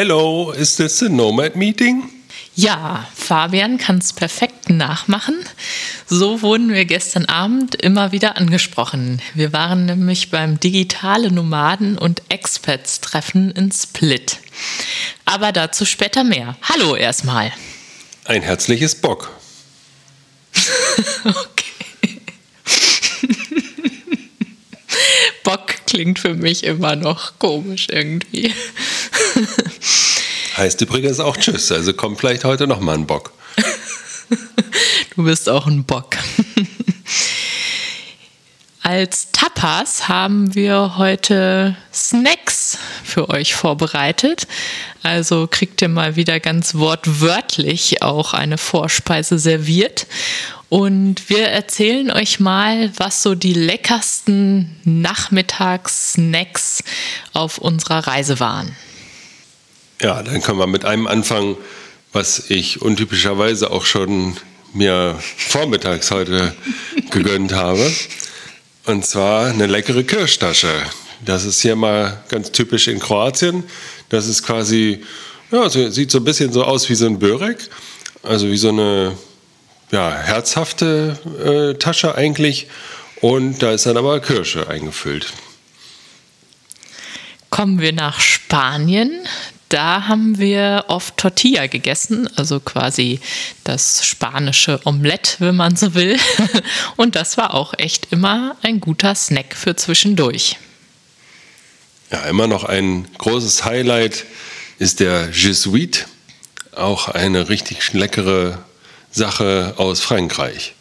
Hello, 0.00 0.52
is 0.52 0.76
this 0.76 1.02
a 1.02 1.08
Nomad 1.08 1.56
Meeting? 1.56 2.08
Ja, 2.54 3.04
Fabian 3.16 3.78
kann 3.78 3.98
es 3.98 4.12
perfekt 4.12 4.70
nachmachen. 4.70 5.34
So 6.06 6.40
wurden 6.40 6.72
wir 6.72 6.84
gestern 6.84 7.24
Abend 7.24 7.74
immer 7.74 8.12
wieder 8.12 8.36
angesprochen. 8.36 9.20
Wir 9.34 9.52
waren 9.52 9.86
nämlich 9.86 10.30
beim 10.30 10.60
digitale 10.60 11.32
Nomaden 11.32 11.98
und 11.98 12.22
Expats 12.28 13.00
Treffen 13.00 13.50
in 13.50 13.72
Split. 13.72 14.38
Aber 15.24 15.50
dazu 15.50 15.84
später 15.84 16.22
mehr. 16.22 16.56
Hallo 16.62 16.94
erstmal. 16.94 17.52
Ein 18.24 18.42
herzliches 18.42 18.94
Bock. 18.94 19.32
okay. 21.24 22.20
Bock 25.42 25.74
klingt 25.88 26.20
für 26.20 26.34
mich 26.34 26.62
immer 26.62 26.94
noch 26.94 27.40
komisch 27.40 27.88
irgendwie. 27.90 28.54
Heißt 30.56 30.80
übrigens 30.80 31.20
auch 31.20 31.36
Tschüss, 31.36 31.70
also 31.70 31.92
kommt 31.92 32.18
vielleicht 32.18 32.44
heute 32.44 32.66
nochmal 32.66 32.96
ein 32.96 33.06
Bock. 33.06 33.32
du 35.16 35.24
bist 35.24 35.48
auch 35.48 35.66
ein 35.66 35.84
Bock. 35.84 36.16
Als 38.82 39.32
Tapas 39.32 40.08
haben 40.08 40.54
wir 40.54 40.96
heute 40.96 41.76
Snacks 41.92 42.78
für 43.04 43.28
euch 43.28 43.54
vorbereitet. 43.54 44.46
Also 45.02 45.46
kriegt 45.46 45.82
ihr 45.82 45.88
mal 45.88 46.16
wieder 46.16 46.40
ganz 46.40 46.74
wortwörtlich 46.74 48.02
auch 48.02 48.32
eine 48.32 48.56
Vorspeise 48.56 49.38
serviert. 49.38 50.06
Und 50.70 51.28
wir 51.28 51.48
erzählen 51.48 52.10
euch 52.10 52.40
mal, 52.40 52.90
was 52.96 53.22
so 53.22 53.34
die 53.34 53.52
leckersten 53.52 54.76
Nachmittagssnacks 54.84 56.82
auf 57.32 57.58
unserer 57.58 58.06
Reise 58.06 58.40
waren. 58.40 58.74
Ja, 60.00 60.22
dann 60.22 60.40
können 60.42 60.58
wir 60.58 60.68
mit 60.68 60.84
einem 60.84 61.08
anfangen, 61.08 61.56
was 62.12 62.50
ich 62.50 62.80
untypischerweise 62.82 63.70
auch 63.70 63.84
schon 63.84 64.36
mir 64.72 65.18
vormittags 65.36 66.10
heute 66.12 66.54
gegönnt 67.10 67.52
habe. 67.52 67.90
Und 68.86 69.04
zwar 69.04 69.46
eine 69.46 69.66
leckere 69.66 70.04
Kirschtasche. 70.04 70.72
Das 71.24 71.44
ist 71.44 71.60
hier 71.60 71.74
mal 71.74 72.22
ganz 72.28 72.52
typisch 72.52 72.86
in 72.86 73.00
Kroatien. 73.00 73.64
Das 74.08 74.28
ist 74.28 74.44
quasi, 74.44 75.02
ja, 75.50 75.68
sieht 75.68 76.10
so 76.10 76.18
ein 76.18 76.24
bisschen 76.24 76.52
so 76.52 76.64
aus 76.64 76.88
wie 76.88 76.94
so 76.94 77.06
ein 77.06 77.18
Börek. 77.18 77.68
Also 78.22 78.48
wie 78.48 78.56
so 78.56 78.68
eine 78.68 79.18
ja, 79.90 80.12
herzhafte 80.12 81.18
äh, 81.74 81.78
Tasche 81.78 82.14
eigentlich. 82.14 82.68
Und 83.20 83.62
da 83.62 83.72
ist 83.72 83.86
dann 83.86 83.96
aber 83.96 84.20
Kirsche 84.20 84.68
eingefüllt. 84.68 85.32
Kommen 87.50 87.80
wir 87.80 87.92
nach 87.92 88.20
Spanien 88.20 89.26
da 89.68 90.08
haben 90.08 90.38
wir 90.38 90.86
oft 90.88 91.16
Tortilla 91.16 91.66
gegessen, 91.66 92.28
also 92.36 92.60
quasi 92.60 93.20
das 93.64 94.04
spanische 94.06 94.80
Omelette, 94.84 95.36
wenn 95.40 95.56
man 95.56 95.76
so 95.76 95.94
will. 95.94 96.18
Und 96.96 97.16
das 97.16 97.36
war 97.36 97.54
auch 97.54 97.74
echt 97.76 98.08
immer 98.10 98.56
ein 98.62 98.80
guter 98.80 99.14
Snack 99.14 99.54
für 99.54 99.76
zwischendurch. 99.76 100.56
Ja, 102.10 102.24
immer 102.24 102.46
noch 102.46 102.64
ein 102.64 103.06
großes 103.18 103.64
Highlight 103.64 104.24
ist 104.78 105.00
der 105.00 105.30
Jesuit, 105.30 106.06
auch 106.74 107.08
eine 107.08 107.48
richtig 107.48 107.92
leckere 107.92 108.64
Sache 109.10 109.74
aus 109.76 110.00
Frankreich. 110.00 110.74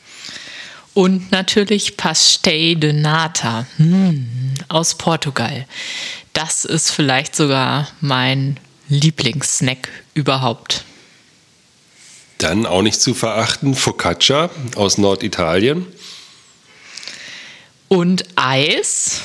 Und 0.93 1.31
natürlich 1.31 1.97
Pastel 1.97 2.75
de 2.75 2.93
Nata 2.93 3.67
hm, 3.77 4.27
aus 4.67 4.95
Portugal. 4.95 5.67
Das 6.33 6.65
ist 6.65 6.91
vielleicht 6.91 7.35
sogar 7.35 7.87
mein 7.99 8.59
Lieblingssnack 8.89 9.89
überhaupt? 10.13 10.83
Dann 12.37 12.65
auch 12.65 12.81
nicht 12.81 13.01
zu 13.01 13.13
verachten 13.13 13.75
Focaccia 13.75 14.49
aus 14.75 14.97
Norditalien. 14.97 15.85
Und 17.87 18.25
Eis, 18.35 19.21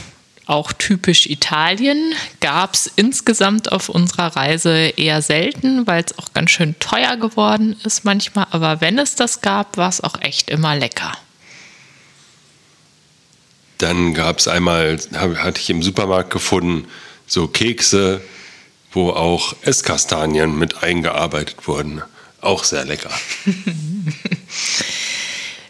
auch 0.47 0.73
typisch 0.73 1.27
Italien, 1.27 2.15
gab 2.41 2.75
es 2.75 2.91
insgesamt 2.97 3.71
auf 3.71 3.89
unserer 3.89 4.37
Reise 4.37 4.93
eher 4.97 5.21
selten, 5.21 5.87
weil 5.87 6.05
es 6.05 6.19
auch 6.19 6.33
ganz 6.33 6.51
schön 6.51 6.79
teuer 6.79 7.17
geworden 7.17 7.77
ist 7.85 8.05
manchmal. 8.05 8.47
Aber 8.51 8.81
wenn 8.81 8.99
es 8.99 9.15
das 9.15 9.41
gab, 9.41 9.77
war 9.77 9.89
es 9.89 10.01
auch 10.01 10.21
echt 10.21 10.49
immer 10.49 10.77
lecker. 10.77 11.13
Dann 13.79 14.15
gab 14.15 14.39
es 14.39 14.49
einmal, 14.49 14.99
hatte 15.13 15.61
ich 15.61 15.69
im 15.69 15.83
Supermarkt 15.83 16.31
gefunden, 16.31 16.87
so 17.27 17.49
Kekse 17.49 18.23
wo 18.93 19.11
auch 19.11 19.55
Esskastanien 19.63 20.59
mit 20.59 20.83
eingearbeitet 20.83 21.67
wurden. 21.67 22.03
Auch 22.41 22.65
sehr 22.65 22.85
lecker. 22.85 23.11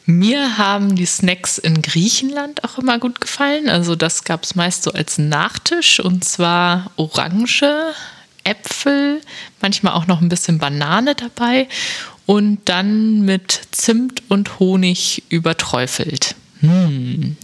Mir 0.07 0.59
haben 0.59 0.97
die 0.97 1.07
Snacks 1.07 1.59
in 1.59 1.81
Griechenland 1.81 2.65
auch 2.65 2.79
immer 2.79 2.99
gut 2.99 3.21
gefallen. 3.21 3.69
Also 3.69 3.95
das 3.95 4.25
gab 4.25 4.43
es 4.43 4.55
meist 4.55 4.83
so 4.83 4.93
als 4.93 5.19
Nachtisch 5.19 6.01
und 6.01 6.25
zwar 6.25 6.91
Orange, 6.97 7.93
Äpfel, 8.43 9.21
manchmal 9.61 9.93
auch 9.93 10.09
noch 10.09 10.21
ein 10.21 10.29
bisschen 10.29 10.59
Banane 10.59 11.15
dabei 11.15 11.69
und 12.27 12.61
dann 12.65 13.23
mit 13.23 13.61
Zimt 13.71 14.23
und 14.29 14.59
Honig 14.59 15.23
überträufelt. 15.29 16.35
Hm. 16.61 17.37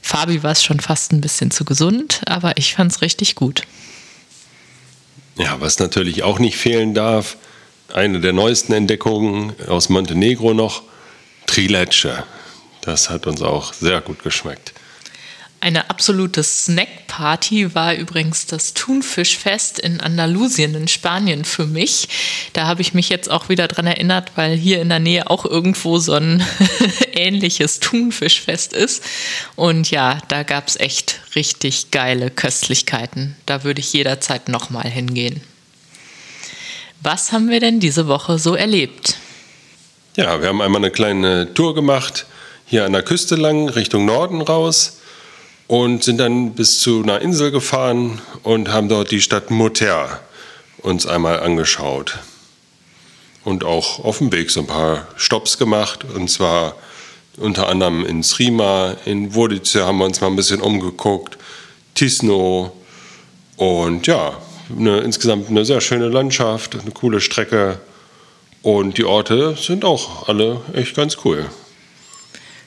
Fabi 0.00 0.42
war 0.42 0.52
es 0.52 0.64
schon 0.64 0.80
fast 0.80 1.12
ein 1.12 1.20
bisschen 1.20 1.50
zu 1.50 1.64
gesund, 1.64 2.22
aber 2.26 2.56
ich 2.56 2.74
fand 2.74 2.90
es 2.90 3.02
richtig 3.02 3.36
gut. 3.36 3.62
Ja, 5.36 5.60
was 5.60 5.78
natürlich 5.78 6.22
auch 6.22 6.38
nicht 6.38 6.56
fehlen 6.56 6.94
darf, 6.94 7.36
eine 7.92 8.20
der 8.20 8.32
neuesten 8.32 8.72
Entdeckungen 8.72 9.54
aus 9.66 9.88
Montenegro 9.88 10.54
noch, 10.54 10.82
Trilecce. 11.46 12.24
Das 12.82 13.10
hat 13.10 13.26
uns 13.26 13.42
auch 13.42 13.72
sehr 13.72 14.00
gut 14.00 14.22
geschmeckt. 14.22 14.72
Eine 15.62 15.90
absolute 15.90 16.42
Snackparty 16.42 17.72
war 17.72 17.94
übrigens 17.94 18.46
das 18.46 18.74
Thunfischfest 18.74 19.78
in 19.78 20.00
Andalusien 20.00 20.74
in 20.74 20.88
Spanien 20.88 21.44
für 21.44 21.66
mich. 21.66 22.08
Da 22.52 22.66
habe 22.66 22.82
ich 22.82 22.94
mich 22.94 23.08
jetzt 23.08 23.30
auch 23.30 23.48
wieder 23.48 23.68
dran 23.68 23.86
erinnert, 23.86 24.32
weil 24.34 24.56
hier 24.56 24.82
in 24.82 24.88
der 24.88 24.98
Nähe 24.98 25.30
auch 25.30 25.44
irgendwo 25.44 25.98
so 25.98 26.14
ein 26.14 26.44
ähnliches 27.12 27.78
Thunfischfest 27.78 28.72
ist. 28.72 29.04
Und 29.54 29.88
ja, 29.92 30.18
da 30.26 30.42
gab 30.42 30.66
es 30.66 30.80
echt 30.80 31.20
richtig 31.36 31.92
geile 31.92 32.32
Köstlichkeiten. 32.32 33.36
Da 33.46 33.62
würde 33.62 33.78
ich 33.78 33.92
jederzeit 33.92 34.48
nochmal 34.48 34.88
hingehen. 34.88 35.42
Was 37.02 37.30
haben 37.30 37.50
wir 37.50 37.60
denn 37.60 37.78
diese 37.78 38.08
Woche 38.08 38.40
so 38.40 38.56
erlebt? 38.56 39.16
Ja, 40.16 40.40
wir 40.40 40.48
haben 40.48 40.60
einmal 40.60 40.80
eine 40.80 40.90
kleine 40.90 41.54
Tour 41.54 41.76
gemacht, 41.76 42.26
hier 42.66 42.84
an 42.84 42.92
der 42.92 43.04
Küste 43.04 43.36
lang, 43.36 43.68
Richtung 43.68 44.06
Norden 44.06 44.40
raus 44.40 44.98
und 45.66 46.04
sind 46.04 46.18
dann 46.18 46.54
bis 46.54 46.80
zu 46.80 47.02
einer 47.02 47.20
Insel 47.20 47.50
gefahren 47.50 48.20
und 48.42 48.68
haben 48.68 48.88
dort 48.88 49.10
die 49.10 49.20
Stadt 49.20 49.50
Moter 49.50 50.20
uns 50.78 51.06
einmal 51.06 51.40
angeschaut. 51.40 52.18
Und 53.44 53.64
auch 53.64 54.04
auf 54.04 54.18
dem 54.18 54.32
Weg 54.32 54.50
so 54.50 54.60
ein 54.60 54.66
paar 54.66 55.08
Stops 55.16 55.58
gemacht. 55.58 56.04
Und 56.04 56.28
zwar 56.28 56.76
unter 57.36 57.68
anderem 57.68 58.04
in 58.04 58.22
Srima, 58.22 58.96
in 59.04 59.34
Vodice 59.34 59.76
haben 59.76 59.98
wir 59.98 60.04
uns 60.04 60.20
mal 60.20 60.28
ein 60.28 60.36
bisschen 60.36 60.60
umgeguckt, 60.60 61.38
Tisno. 61.94 62.72
Und 63.56 64.06
ja, 64.06 64.36
eine, 64.76 65.00
insgesamt 65.00 65.48
eine 65.48 65.64
sehr 65.64 65.80
schöne 65.80 66.08
Landschaft, 66.08 66.78
eine 66.78 66.90
coole 66.90 67.20
Strecke. 67.20 67.80
Und 68.62 68.98
die 68.98 69.04
Orte 69.04 69.56
sind 69.56 69.84
auch 69.84 70.28
alle 70.28 70.60
echt 70.72 70.94
ganz 70.94 71.16
cool. 71.24 71.46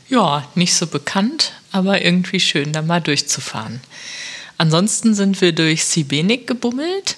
Ja, 0.07 0.47
nicht 0.55 0.75
so 0.75 0.87
bekannt, 0.87 1.53
aber 1.75 2.03
irgendwie 2.03 2.39
schön, 2.39 2.71
da 2.71 2.81
mal 2.81 3.01
durchzufahren. 3.01 3.81
Ansonsten 4.57 5.13
sind 5.13 5.41
wir 5.41 5.51
durch 5.51 5.83
Sibenik 5.83 6.47
gebummelt 6.47 7.17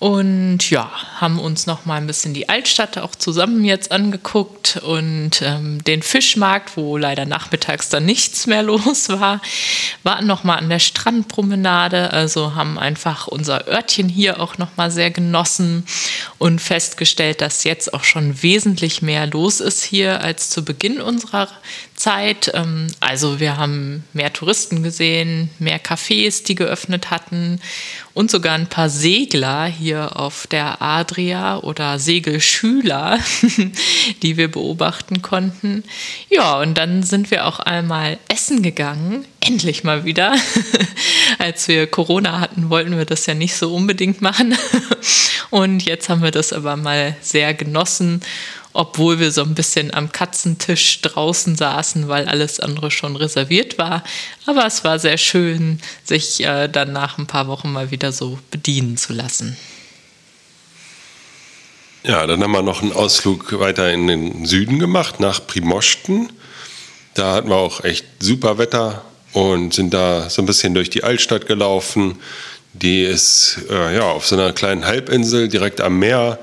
und 0.00 0.68
ja, 0.68 0.90
haben 1.18 1.38
uns 1.38 1.66
noch 1.66 1.86
mal 1.86 1.96
ein 1.96 2.06
bisschen 2.06 2.34
die 2.34 2.48
Altstadt 2.48 2.98
auch 2.98 3.14
zusammen 3.14 3.64
jetzt 3.64 3.92
angeguckt 3.92 4.76
und 4.84 5.40
ähm, 5.40 5.82
den 5.84 6.02
Fischmarkt, 6.02 6.76
wo 6.76 6.98
leider 6.98 7.24
nachmittags 7.24 7.88
dann 7.88 8.04
nichts 8.04 8.46
mehr 8.46 8.62
los 8.64 9.08
war, 9.08 9.40
waren 10.02 10.26
noch 10.26 10.42
mal 10.42 10.56
an 10.56 10.68
der 10.68 10.80
Strandpromenade, 10.80 12.10
also 12.12 12.56
haben 12.56 12.78
einfach 12.78 13.28
unser 13.28 13.68
Örtchen 13.68 14.08
hier 14.08 14.40
auch 14.40 14.58
noch 14.58 14.76
mal 14.76 14.90
sehr 14.90 15.10
genossen 15.12 15.86
und 16.38 16.60
festgestellt, 16.60 17.40
dass 17.40 17.64
jetzt 17.64 17.94
auch 17.94 18.04
schon 18.04 18.42
wesentlich 18.42 19.00
mehr 19.00 19.28
los 19.28 19.60
ist 19.60 19.84
hier 19.84 20.20
als 20.20 20.50
zu 20.50 20.64
Beginn 20.64 21.00
unserer 21.00 21.48
Zeit. 21.94 22.50
Ähm, 22.54 22.88
also 23.00 23.40
wir 23.40 23.56
haben 23.56 24.04
mehr 24.12 24.32
Touristen 24.32 24.82
gesehen, 24.82 25.50
mehr 25.58 25.82
Cafés, 25.82 26.44
die 26.44 26.54
geöffnet 26.54 27.10
hatten 27.10 27.60
und 28.12 28.30
sogar 28.30 28.54
ein 28.54 28.68
paar 28.68 28.88
Segler 28.88 29.66
hier 29.66 30.16
auf 30.16 30.46
der 30.46 30.80
Adria 30.82 31.58
oder 31.58 31.98
Segelschüler, 31.98 33.18
die 34.22 34.36
wir 34.36 34.50
beobachten 34.50 35.22
konnten. 35.22 35.84
Ja, 36.30 36.58
und 36.60 36.76
dann 36.78 37.02
sind 37.02 37.30
wir 37.30 37.46
auch 37.46 37.60
einmal 37.60 38.18
essen 38.28 38.62
gegangen, 38.62 39.24
endlich 39.40 39.84
mal 39.84 40.04
wieder. 40.04 40.34
Als 41.38 41.68
wir 41.68 41.86
Corona 41.86 42.40
hatten, 42.40 42.70
wollten 42.70 42.96
wir 42.96 43.04
das 43.04 43.26
ja 43.26 43.34
nicht 43.34 43.54
so 43.54 43.74
unbedingt 43.74 44.20
machen. 44.22 44.56
Und 45.50 45.84
jetzt 45.84 46.08
haben 46.08 46.22
wir 46.22 46.30
das 46.30 46.52
aber 46.52 46.76
mal 46.76 47.16
sehr 47.20 47.54
genossen 47.54 48.22
obwohl 48.74 49.20
wir 49.20 49.30
so 49.30 49.42
ein 49.42 49.54
bisschen 49.54 49.94
am 49.94 50.12
Katzentisch 50.12 51.00
draußen 51.00 51.56
saßen, 51.56 52.08
weil 52.08 52.26
alles 52.26 52.60
andere 52.60 52.90
schon 52.90 53.16
reserviert 53.16 53.78
war. 53.78 54.02
Aber 54.46 54.66
es 54.66 54.84
war 54.84 54.98
sehr 54.98 55.16
schön, 55.16 55.80
sich 56.02 56.44
äh, 56.44 56.68
dann 56.68 56.92
nach 56.92 57.16
ein 57.16 57.26
paar 57.26 57.46
Wochen 57.46 57.72
mal 57.72 57.92
wieder 57.92 58.12
so 58.12 58.38
bedienen 58.50 58.96
zu 58.96 59.12
lassen. 59.12 59.56
Ja, 62.02 62.26
dann 62.26 62.42
haben 62.42 62.52
wir 62.52 62.62
noch 62.62 62.82
einen 62.82 62.92
Ausflug 62.92 63.58
weiter 63.58 63.90
in 63.90 64.08
den 64.08 64.44
Süden 64.44 64.78
gemacht, 64.78 65.20
nach 65.20 65.46
Primosten. 65.46 66.30
Da 67.14 67.32
hatten 67.32 67.48
wir 67.48 67.56
auch 67.56 67.84
echt 67.84 68.04
super 68.18 68.58
Wetter 68.58 69.04
und 69.32 69.72
sind 69.72 69.94
da 69.94 70.28
so 70.28 70.42
ein 70.42 70.46
bisschen 70.46 70.74
durch 70.74 70.90
die 70.90 71.04
Altstadt 71.04 71.46
gelaufen. 71.46 72.16
Die 72.72 73.04
ist 73.04 73.60
äh, 73.70 73.94
ja 73.94 74.02
auf 74.02 74.26
so 74.26 74.34
einer 74.34 74.52
kleinen 74.52 74.84
Halbinsel 74.84 75.48
direkt 75.48 75.80
am 75.80 76.00
Meer, 76.00 76.40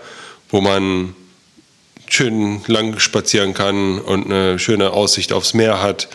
wo 0.50 0.62
man 0.62 1.13
schön 2.12 2.62
lang 2.68 3.00
spazieren 3.00 3.54
kann 3.54 4.00
und 4.00 4.25
eine 4.25 4.60
schöne 4.60 4.92
Aussicht 4.92 5.31
aufs 5.34 5.54
Meer 5.54 5.81
hat. 5.81 6.10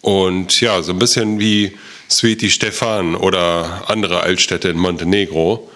Und 0.00 0.60
ja, 0.60 0.82
so 0.82 0.92
ein 0.92 0.98
bisschen 0.98 1.38
wie 1.40 1.76
Sweetie 2.10 2.50
Stefan 2.50 3.14
oder 3.14 3.84
andere 3.88 4.20
Altstädte 4.20 4.68
in 4.68 4.78
Montenegro. 4.78 5.70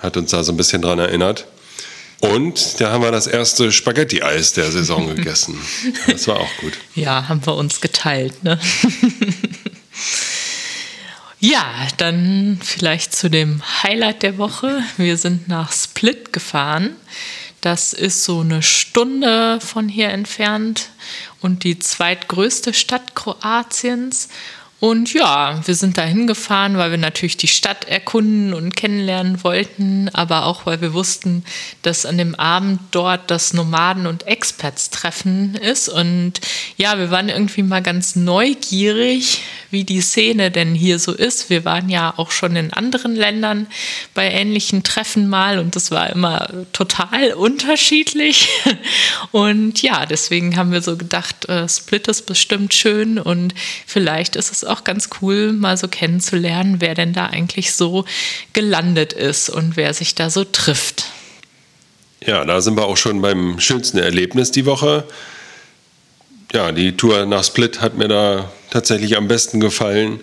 Hat 0.00 0.16
uns 0.16 0.30
da 0.30 0.42
so 0.42 0.52
ein 0.52 0.56
bisschen 0.56 0.82
dran 0.82 0.98
erinnert. 0.98 1.46
Und 2.20 2.80
da 2.80 2.92
haben 2.92 3.02
wir 3.02 3.10
das 3.10 3.26
erste 3.26 3.72
Spaghetti-Eis 3.72 4.52
der 4.52 4.70
Saison 4.70 5.08
gegessen. 5.16 5.58
Das 6.06 6.28
war 6.28 6.38
auch 6.38 6.56
gut. 6.60 6.74
Ja, 6.94 7.28
haben 7.28 7.44
wir 7.46 7.54
uns 7.54 7.80
geteilt, 7.80 8.44
ne? 8.44 8.60
ja, 11.40 11.64
dann 11.96 12.60
vielleicht 12.62 13.14
zu 13.14 13.30
dem 13.30 13.62
Highlight 13.82 14.22
der 14.22 14.36
Woche. 14.36 14.82
Wir 14.98 15.16
sind 15.16 15.48
nach 15.48 15.72
Split 15.72 16.32
gefahren. 16.32 16.96
Das 17.60 17.92
ist 17.92 18.24
so 18.24 18.40
eine 18.40 18.62
Stunde 18.62 19.60
von 19.60 19.88
hier 19.88 20.08
entfernt 20.08 20.88
und 21.40 21.64
die 21.64 21.78
zweitgrößte 21.78 22.72
Stadt 22.72 23.14
Kroatiens. 23.14 24.28
Und 24.80 25.12
ja, 25.12 25.60
wir 25.66 25.74
sind 25.74 25.98
da 25.98 26.02
hingefahren, 26.02 26.78
weil 26.78 26.90
wir 26.90 26.98
natürlich 26.98 27.36
die 27.36 27.48
Stadt 27.48 27.84
erkunden 27.84 28.54
und 28.54 28.74
kennenlernen 28.74 29.44
wollten, 29.44 30.08
aber 30.14 30.46
auch 30.46 30.64
weil 30.64 30.80
wir 30.80 30.94
wussten, 30.94 31.44
dass 31.82 32.06
an 32.06 32.16
dem 32.16 32.34
Abend 32.34 32.80
dort 32.90 33.30
das 33.30 33.52
Nomaden- 33.52 34.06
und 34.06 34.26
Experts-Treffen 34.26 35.54
ist. 35.56 35.90
Und 35.90 36.40
ja, 36.78 36.98
wir 36.98 37.10
waren 37.10 37.28
irgendwie 37.28 37.62
mal 37.62 37.82
ganz 37.82 38.16
neugierig, 38.16 39.42
wie 39.70 39.84
die 39.84 40.00
Szene 40.00 40.50
denn 40.50 40.74
hier 40.74 40.98
so 40.98 41.12
ist. 41.12 41.50
Wir 41.50 41.66
waren 41.66 41.90
ja 41.90 42.14
auch 42.16 42.30
schon 42.30 42.56
in 42.56 42.72
anderen 42.72 43.14
Ländern 43.14 43.66
bei 44.14 44.30
ähnlichen 44.30 44.82
Treffen 44.82 45.28
mal 45.28 45.58
und 45.58 45.76
das 45.76 45.90
war 45.90 46.08
immer 46.08 46.48
total 46.72 47.34
unterschiedlich. 47.34 48.48
Und 49.32 49.82
ja, 49.82 50.06
deswegen 50.06 50.56
haben 50.56 50.72
wir 50.72 50.82
so 50.82 50.96
gedacht, 50.96 51.48
äh, 51.48 51.68
Split 51.68 52.08
ist 52.08 52.26
bestimmt 52.26 52.74
schön 52.74 53.18
und 53.18 53.54
vielleicht 53.86 54.34
ist 54.34 54.50
es 54.50 54.64
auch 54.70 54.84
ganz 54.84 55.10
cool, 55.20 55.52
mal 55.52 55.76
so 55.76 55.88
kennenzulernen, 55.88 56.76
wer 56.80 56.94
denn 56.94 57.12
da 57.12 57.26
eigentlich 57.26 57.74
so 57.74 58.04
gelandet 58.52 59.12
ist 59.12 59.50
und 59.50 59.76
wer 59.76 59.94
sich 59.94 60.14
da 60.14 60.30
so 60.30 60.44
trifft. 60.44 61.04
Ja, 62.24 62.44
da 62.44 62.60
sind 62.60 62.76
wir 62.76 62.84
auch 62.84 62.96
schon 62.96 63.22
beim 63.22 63.60
schönsten 63.60 63.98
Erlebnis 63.98 64.50
die 64.50 64.66
Woche. 64.66 65.04
Ja, 66.52 66.72
die 66.72 66.96
Tour 66.96 67.26
nach 67.26 67.44
Split 67.44 67.80
hat 67.80 67.96
mir 67.96 68.08
da 68.08 68.50
tatsächlich 68.70 69.16
am 69.16 69.28
besten 69.28 69.60
gefallen. 69.60 70.20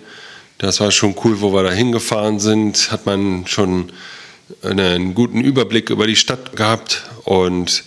Das 0.58 0.80
war 0.80 0.90
schon 0.90 1.16
cool, 1.24 1.40
wo 1.40 1.52
wir 1.52 1.62
da 1.62 1.70
hingefahren 1.70 2.38
sind. 2.38 2.92
Hat 2.92 3.06
man 3.06 3.46
schon 3.46 3.92
einen 4.62 5.14
guten 5.14 5.40
Überblick 5.40 5.90
über 5.90 6.06
die 6.06 6.16
Stadt 6.16 6.54
gehabt. 6.56 7.04
Und 7.24 7.84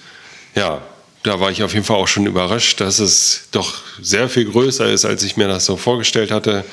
ja, 0.55 0.81
da 1.23 1.39
war 1.39 1.51
ich 1.51 1.63
auf 1.63 1.73
jeden 1.73 1.85
Fall 1.85 1.97
auch 1.97 2.07
schon 2.07 2.25
überrascht, 2.25 2.81
dass 2.81 2.99
es 2.99 3.47
doch 3.51 3.75
sehr 4.01 4.29
viel 4.29 4.45
größer 4.45 4.89
ist, 4.89 5.05
als 5.05 5.23
ich 5.23 5.37
mir 5.37 5.47
das 5.47 5.65
so 5.65 5.77
vorgestellt 5.77 6.31
hatte. 6.31 6.65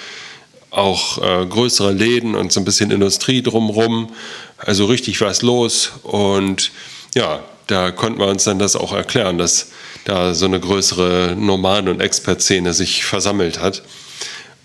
Auch 0.71 1.19
äh, 1.19 1.47
größere 1.47 1.93
Läden 1.93 2.35
und 2.35 2.53
so 2.53 2.61
ein 2.61 2.65
bisschen 2.65 2.91
Industrie 2.91 3.43
drumherum. 3.43 4.11
Also 4.59 4.87
richtig 4.87 5.21
was 5.21 5.43
los. 5.43 5.93
Und 6.03 6.71
ja, 7.15 7.43
da 7.67 7.91
konnten 7.91 8.19
wir 8.19 8.27
uns 8.27 8.45
dann 8.45 8.59
das 8.59 8.77
auch 8.77 8.93
erklären, 8.93 9.39
dass 9.39 9.69
da 10.05 10.35
so 10.35 10.47
eine 10.47 10.61
größere 10.61 11.37
Nomaden- 11.39 11.89
und 11.89 12.01
Expert-Szene 12.01 12.73
sich 12.73 13.05
versammelt 13.05 13.61
hat. 13.61 13.83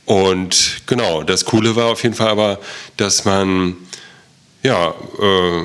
Und 0.05 0.81
genau, 0.85 1.23
das 1.23 1.45
Coole 1.45 1.75
war 1.75 1.87
auf 1.87 2.03
jeden 2.03 2.15
Fall 2.15 2.29
aber, 2.29 2.59
dass 2.97 3.25
man 3.25 3.75
ja 4.61 4.89
äh, 4.89 5.63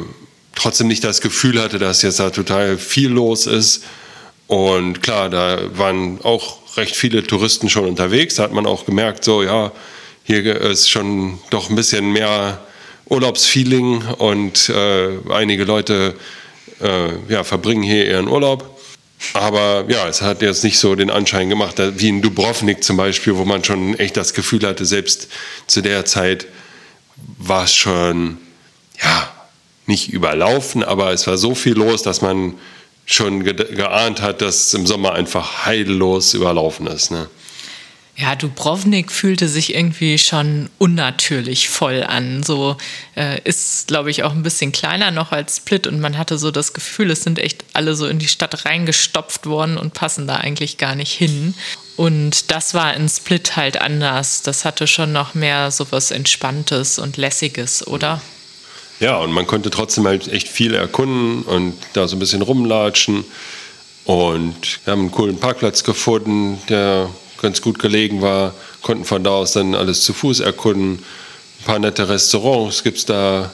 trotzdem 0.55 0.88
nicht 0.88 1.05
das 1.05 1.21
Gefühl 1.21 1.61
hatte, 1.62 1.79
dass 1.79 2.03
jetzt 2.03 2.21
da 2.21 2.31
total 2.31 2.79
viel 2.79 3.11
los 3.11 3.47
ist, 3.47 3.85
und 4.49 5.02
klar, 5.02 5.28
da 5.28 5.61
waren 5.76 6.21
auch 6.23 6.76
recht 6.78 6.97
viele 6.97 7.23
Touristen 7.23 7.69
schon 7.69 7.85
unterwegs. 7.85 8.37
Da 8.37 8.45
hat 8.45 8.52
man 8.52 8.67
auch 8.67 8.87
gemerkt, 8.87 9.23
so 9.23 9.43
ja, 9.43 9.73
hier 10.25 10.61
ist 10.61 10.90
schon 10.90 11.38
doch 11.50 11.69
ein 11.69 11.76
bisschen 11.76 12.12
mehr 12.12 12.59
Urlaubsfeeling 13.11 14.02
und 14.17 14.71
äh, 14.71 15.11
einige 15.31 15.64
Leute 15.64 16.14
äh, 16.81 17.33
ja, 17.33 17.45
verbringen 17.45 17.83
hier 17.83 18.07
ihren 18.07 18.26
Urlaub. 18.26 18.78
Aber 19.35 19.85
ja, 19.88 20.09
es 20.09 20.23
hat 20.23 20.40
jetzt 20.40 20.64
nicht 20.64 20.78
so 20.78 20.95
den 20.95 21.11
Anschein 21.11 21.50
gemacht, 21.50 21.75
wie 21.78 22.09
in 22.09 22.23
Dubrovnik 22.23 22.83
zum 22.83 22.97
Beispiel, 22.97 23.37
wo 23.37 23.45
man 23.45 23.64
schon 23.64 23.99
echt 23.99 24.17
das 24.17 24.33
Gefühl 24.33 24.67
hatte, 24.67 24.87
selbst 24.87 25.28
zu 25.67 25.83
der 25.83 26.07
Zeit 26.07 26.47
war 27.37 27.64
es 27.64 27.75
schon, 27.75 28.38
ja, 29.02 29.31
nicht 29.87 30.11
überlaufen, 30.11 30.85
aber 30.85 31.12
es 31.12 31.26
war 31.26 31.37
so 31.37 31.55
viel 31.55 31.75
los, 31.75 32.02
dass 32.02 32.23
man 32.23 32.55
schon 33.09 33.43
ge 33.43 33.55
geahnt 33.55 34.21
hat, 34.21 34.43
dass 34.43 34.67
es 34.67 34.75
im 34.75 34.87
Sommer 34.87 35.15
einfach 35.15 35.65
heillos 35.65 36.35
überlaufen 36.35 36.87
ist. 36.87 37.11
Ne? 37.11 37.29
Ja, 38.17 38.35
Dubrovnik 38.37 39.11
fühlte 39.11 39.49
sich 39.49 39.75
irgendwie 39.75 40.19
schon 40.19 40.69
unnatürlich 40.79 41.71
voll 41.71 42.03
an. 42.03 42.43
So 42.43 42.77
äh, 43.17 43.41
ist, 43.45 43.88
glaube 43.88 44.11
ich, 44.11 44.25
auch 44.25 44.33
ein 44.33 44.43
bisschen 44.43 44.73
kleiner 44.73 45.11
noch 45.11 45.33
als 45.33 45.57
Split 45.57 45.87
und 45.87 46.00
man 46.00 46.19
hatte 46.19 46.37
so 46.37 46.50
das 46.50 46.75
Gefühl, 46.75 47.11
es 47.11 47.23
sind 47.23 47.38
echt 47.38 47.65
alle 47.73 47.95
so 47.95 48.07
in 48.07 48.19
die 48.19 48.29
Stadt 48.29 48.67
reingestopft 48.67 49.47
worden 49.47 49.79
und 49.79 49.95
passen 49.95 50.27
da 50.27 50.37
eigentlich 50.37 50.77
gar 50.77 50.95
nicht 50.95 51.12
hin. 51.12 51.55
Und 51.97 52.50
das 52.50 52.75
war 52.75 52.93
in 52.95 53.09
Split 53.09 53.57
halt 53.57 53.81
anders. 53.81 54.43
Das 54.43 54.65
hatte 54.67 54.87
schon 54.87 55.12
noch 55.12 55.35
mehr 55.35 55.71
so 55.71 55.87
was 55.91 56.11
Entspanntes 56.11 56.99
und 56.99 57.17
Lässiges, 57.17 57.87
oder? 57.87 58.17
Mhm. 58.17 58.38
Ja, 59.00 59.19
und 59.19 59.33
man 59.33 59.47
konnte 59.47 59.71
trotzdem 59.71 60.07
halt 60.07 60.26
echt 60.28 60.49
viel 60.49 60.75
erkunden 60.75 61.43
und 61.43 61.75
da 61.93 62.09
so 62.09 62.17
ein 62.17 62.19
bisschen 62.19 62.43
rumlatschen. 62.43 63.25
Und 64.05 64.81
wir 64.85 64.93
haben 64.93 65.00
einen 65.00 65.11
coolen 65.12 65.38
Parkplatz 65.38 65.85
gefunden, 65.85 66.61
der 66.69 67.11
ganz 67.40 67.62
gut 67.62 67.78
gelegen 67.78 68.23
war, 68.23 68.55
konnten 68.83 69.05
von 69.05 69.23
da 69.23 69.31
aus 69.31 69.52
dann 69.52 69.75
alles 69.75 70.02
zu 70.02 70.12
Fuß 70.12 70.40
erkunden. 70.40 71.05
Ein 71.61 71.64
paar 71.64 71.78
nette 71.78 72.09
Restaurants 72.09 72.83
gibt 72.83 72.99
es 72.99 73.07
da. 73.07 73.52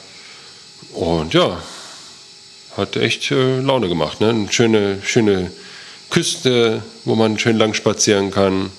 Und 0.93 1.33
ja, 1.33 1.61
hat 2.77 2.95
echt 2.95 3.31
äh, 3.31 3.59
Laune 3.59 3.87
gemacht. 3.87 4.21
Ne? 4.21 4.29
Eine 4.29 4.51
schöne, 4.51 4.99
schöne 5.03 5.51
Küste, 6.09 6.81
wo 7.03 7.15
man 7.15 7.37
schön 7.37 7.57
lang 7.57 7.73
spazieren 7.73 8.31
kann. 8.31 8.69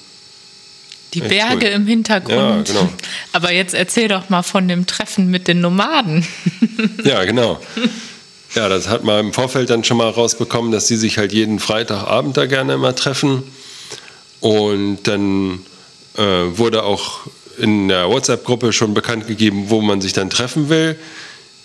Die 1.15 1.21
Echt 1.23 1.31
Berge 1.31 1.67
cool. 1.67 1.73
im 1.73 1.87
Hintergrund. 1.87 2.69
Ja, 2.69 2.75
genau. 2.81 2.89
Aber 3.33 3.53
jetzt 3.53 3.75
erzähl 3.75 4.09
doch 4.09 4.29
mal 4.29 4.43
von 4.43 4.69
dem 4.69 4.87
Treffen 4.87 5.31
mit 5.31 5.49
den 5.49 5.61
Nomaden. 5.61 6.27
ja, 7.05 7.25
genau. 7.25 7.61
Ja, 8.55 8.69
das 8.69 8.89
hat 8.89 9.05
man 9.05 9.27
im 9.27 9.33
Vorfeld 9.33 9.71
dann 9.71 9.85
schon 9.85 9.99
mal 9.99 10.09
rausbekommen, 10.09 10.73
dass 10.73 10.89
sie 10.89 10.97
sich 10.97 11.19
halt 11.19 11.33
jeden 11.33 11.59
Freitagabend 11.59 12.37
da 12.37 12.47
gerne 12.47 12.75
immer 12.75 12.95
treffen. 12.95 13.43
Und 14.41 15.05
dann 15.05 15.61
äh, 16.17 16.23
wurde 16.23 16.83
auch 16.83 17.21
in 17.59 17.89
der 17.89 18.09
WhatsApp-Gruppe 18.09 18.73
schon 18.73 18.95
bekannt 18.95 19.27
gegeben, 19.27 19.67
wo 19.69 19.81
man 19.81 20.01
sich 20.01 20.13
dann 20.13 20.31
treffen 20.31 20.69
will. 20.69 20.99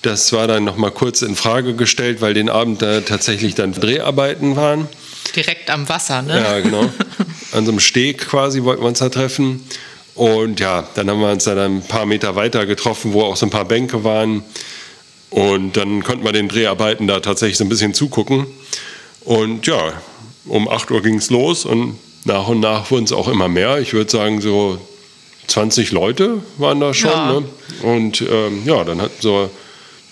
Das 0.01 0.33
war 0.33 0.47
dann 0.47 0.63
nochmal 0.63 0.91
kurz 0.91 1.21
in 1.21 1.35
Frage 1.35 1.75
gestellt, 1.75 2.21
weil 2.21 2.33
den 2.33 2.49
Abend 2.49 2.81
da 2.81 3.01
tatsächlich 3.01 3.55
dann 3.55 3.73
Dreharbeiten 3.73 4.55
waren. 4.55 4.87
Direkt 5.35 5.69
am 5.69 5.87
Wasser, 5.87 6.21
ne? 6.23 6.39
Ja, 6.41 6.59
genau. 6.59 6.85
An 7.51 7.65
so 7.65 7.71
einem 7.71 7.79
Steg 7.79 8.27
quasi 8.27 8.63
wollten 8.63 8.81
wir 8.81 8.87
uns 8.87 8.99
da 8.99 9.09
treffen. 9.09 9.63
Und 10.15 10.59
ja, 10.59 10.87
dann 10.95 11.09
haben 11.09 11.19
wir 11.19 11.31
uns 11.31 11.45
dann 11.45 11.57
ein 11.57 11.81
paar 11.81 12.05
Meter 12.05 12.35
weiter 12.35 12.65
getroffen, 12.65 13.13
wo 13.13 13.23
auch 13.23 13.35
so 13.35 13.45
ein 13.45 13.49
paar 13.49 13.65
Bänke 13.65 14.03
waren. 14.03 14.43
Und 15.29 15.77
dann 15.77 16.03
konnten 16.03 16.25
wir 16.25 16.33
den 16.33 16.49
Dreharbeiten 16.49 17.07
da 17.07 17.19
tatsächlich 17.21 17.57
so 17.57 17.63
ein 17.63 17.69
bisschen 17.69 17.93
zugucken. 17.93 18.45
Und 19.21 19.65
ja, 19.67 19.93
um 20.45 20.67
8 20.67 20.91
Uhr 20.91 21.01
ging 21.01 21.15
es 21.15 21.29
los 21.29 21.65
und 21.65 21.97
nach 22.25 22.47
und 22.47 22.59
nach 22.59 22.91
wurden 22.91 23.05
es 23.05 23.11
auch 23.11 23.27
immer 23.27 23.47
mehr. 23.47 23.79
Ich 23.79 23.93
würde 23.93 24.11
sagen, 24.11 24.41
so 24.41 24.77
20 25.47 25.91
Leute 25.91 26.41
waren 26.57 26.79
da 26.79 26.93
schon. 26.93 27.09
Ja. 27.09 27.39
Ne? 27.39 27.45
Und 27.83 28.21
ähm, 28.21 28.63
ja, 28.65 28.83
dann 28.83 29.01
hatten 29.01 29.21
so 29.21 29.49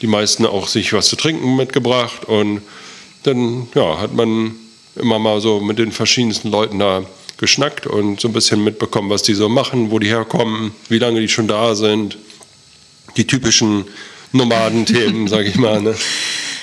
die 0.01 0.08
meisten 0.08 0.46
auch 0.46 0.67
sich 0.67 0.93
was 0.93 1.08
zu 1.08 1.15
trinken 1.15 1.55
mitgebracht. 1.55 2.25
Und 2.25 2.62
dann 3.24 3.67
ja, 3.75 4.00
hat 4.00 4.13
man 4.13 4.55
immer 4.96 5.19
mal 5.19 5.41
so 5.41 5.60
mit 5.60 5.79
den 5.79 5.91
verschiedensten 5.91 6.50
Leuten 6.50 6.79
da 6.79 7.03
geschnackt 7.39 7.88
und 7.88 8.19
so 8.19 8.27
ein 8.27 8.34
bisschen 8.34 8.63
mitbekommen, 8.63 9.10
was 9.10 9.24
die 9.24 9.34
so 9.34 9.50
machen, 9.50 9.91
wo 9.91 10.00
die 10.00 10.08
herkommen, 10.08 10.72
wie 10.89 11.00
lange 11.00 11.22
die 11.22 11.29
schon 11.29 11.48
da 11.48 11.74
sind. 11.74 12.17
Die 13.17 13.25
typischen 13.25 13.86
Nomadenthemen, 14.34 15.27
sag 15.27 15.46
ich 15.46 15.55
mal. 15.55 15.81
Ne? 15.81 15.96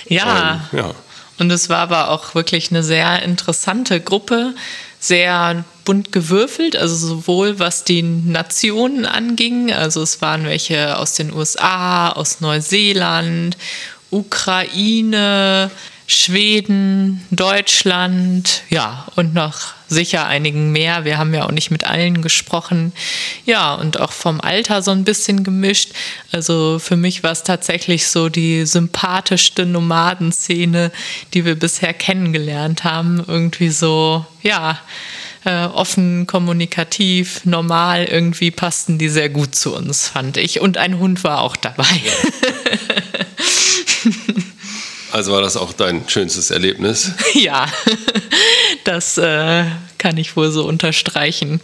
Ja. 0.08 0.68
Und, 0.70 0.78
ja. 0.78 0.94
Und 1.38 1.50
es 1.50 1.68
war 1.68 1.78
aber 1.78 2.10
auch 2.10 2.34
wirklich 2.34 2.70
eine 2.70 2.82
sehr 2.82 3.22
interessante 3.22 4.00
Gruppe, 4.00 4.54
sehr 4.98 5.64
bunt 5.84 6.12
gewürfelt, 6.12 6.76
also 6.76 6.94
sowohl 6.94 7.58
was 7.58 7.84
die 7.84 8.02
Nationen 8.02 9.04
anging, 9.04 9.72
also 9.72 10.02
es 10.02 10.22
waren 10.22 10.44
welche 10.44 10.96
aus 10.98 11.14
den 11.14 11.32
USA, 11.32 12.10
aus 12.10 12.40
Neuseeland, 12.40 13.56
Ukraine, 14.10 15.70
Schweden, 16.08 17.26
Deutschland, 17.32 18.62
ja, 18.70 19.06
und 19.16 19.34
noch 19.34 19.74
sicher 19.88 20.26
einigen 20.26 20.70
mehr. 20.70 21.04
Wir 21.04 21.18
haben 21.18 21.34
ja 21.34 21.44
auch 21.44 21.50
nicht 21.50 21.70
mit 21.70 21.84
allen 21.84 22.22
gesprochen. 22.22 22.92
Ja, 23.44 23.74
und 23.74 24.00
auch 24.00 24.12
vom 24.12 24.40
Alter 24.40 24.82
so 24.82 24.92
ein 24.92 25.04
bisschen 25.04 25.42
gemischt. 25.42 25.90
Also 26.30 26.78
für 26.78 26.96
mich 26.96 27.24
war 27.24 27.32
es 27.32 27.42
tatsächlich 27.42 28.06
so 28.06 28.28
die 28.28 28.66
sympathischste 28.66 29.66
Nomadenszene, 29.66 30.92
die 31.34 31.44
wir 31.44 31.58
bisher 31.58 31.92
kennengelernt 31.92 32.84
haben. 32.84 33.24
Irgendwie 33.26 33.70
so, 33.70 34.24
ja, 34.42 34.80
äh, 35.44 35.66
offen, 35.66 36.26
kommunikativ, 36.26 37.44
normal. 37.44 38.04
Irgendwie 38.04 38.52
passten 38.52 38.98
die 38.98 39.08
sehr 39.08 39.28
gut 39.28 39.54
zu 39.54 39.74
uns, 39.74 40.08
fand 40.08 40.36
ich. 40.36 40.60
Und 40.60 40.78
ein 40.78 40.98
Hund 40.98 41.24
war 41.24 41.40
auch 41.40 41.56
dabei. 41.56 41.86
Also 45.16 45.32
war 45.32 45.40
das 45.40 45.56
auch 45.56 45.72
dein 45.72 46.06
schönstes 46.10 46.50
Erlebnis? 46.50 47.12
Ja, 47.32 47.64
das 48.84 49.16
äh, 49.16 49.64
kann 49.96 50.18
ich 50.18 50.36
wohl 50.36 50.50
so 50.50 50.66
unterstreichen. 50.66 51.62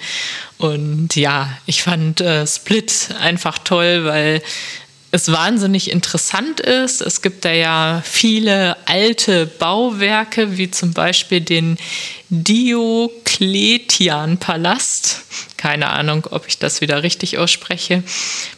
Und 0.57 1.17
ja, 1.17 1.51
ich 1.67 1.83
fand 1.83 2.23
äh, 2.23 2.47
Split 2.47 3.11
einfach 3.21 3.59
toll, 3.59 4.05
weil 4.05 4.43
es 5.15 5.31
wahnsinnig 5.31 5.91
interessant 5.91 6.59
ist. 6.59 7.03
Es 7.03 7.21
gibt 7.21 7.45
da 7.45 7.53
ja 7.53 8.01
viele 8.03 8.79
alte 8.87 9.45
Bauwerke, 9.47 10.57
wie 10.57 10.71
zum 10.71 10.95
Beispiel 10.95 11.43
den 11.43 11.77
Diokletian-Palast. 12.31 15.21
Keine 15.59 15.91
Ahnung, 15.91 16.27
ob 16.31 16.49
ich 16.49 16.57
das 16.59 16.81
wieder 16.81 17.03
richtig 17.03 17.37
ausspreche, 17.37 18.03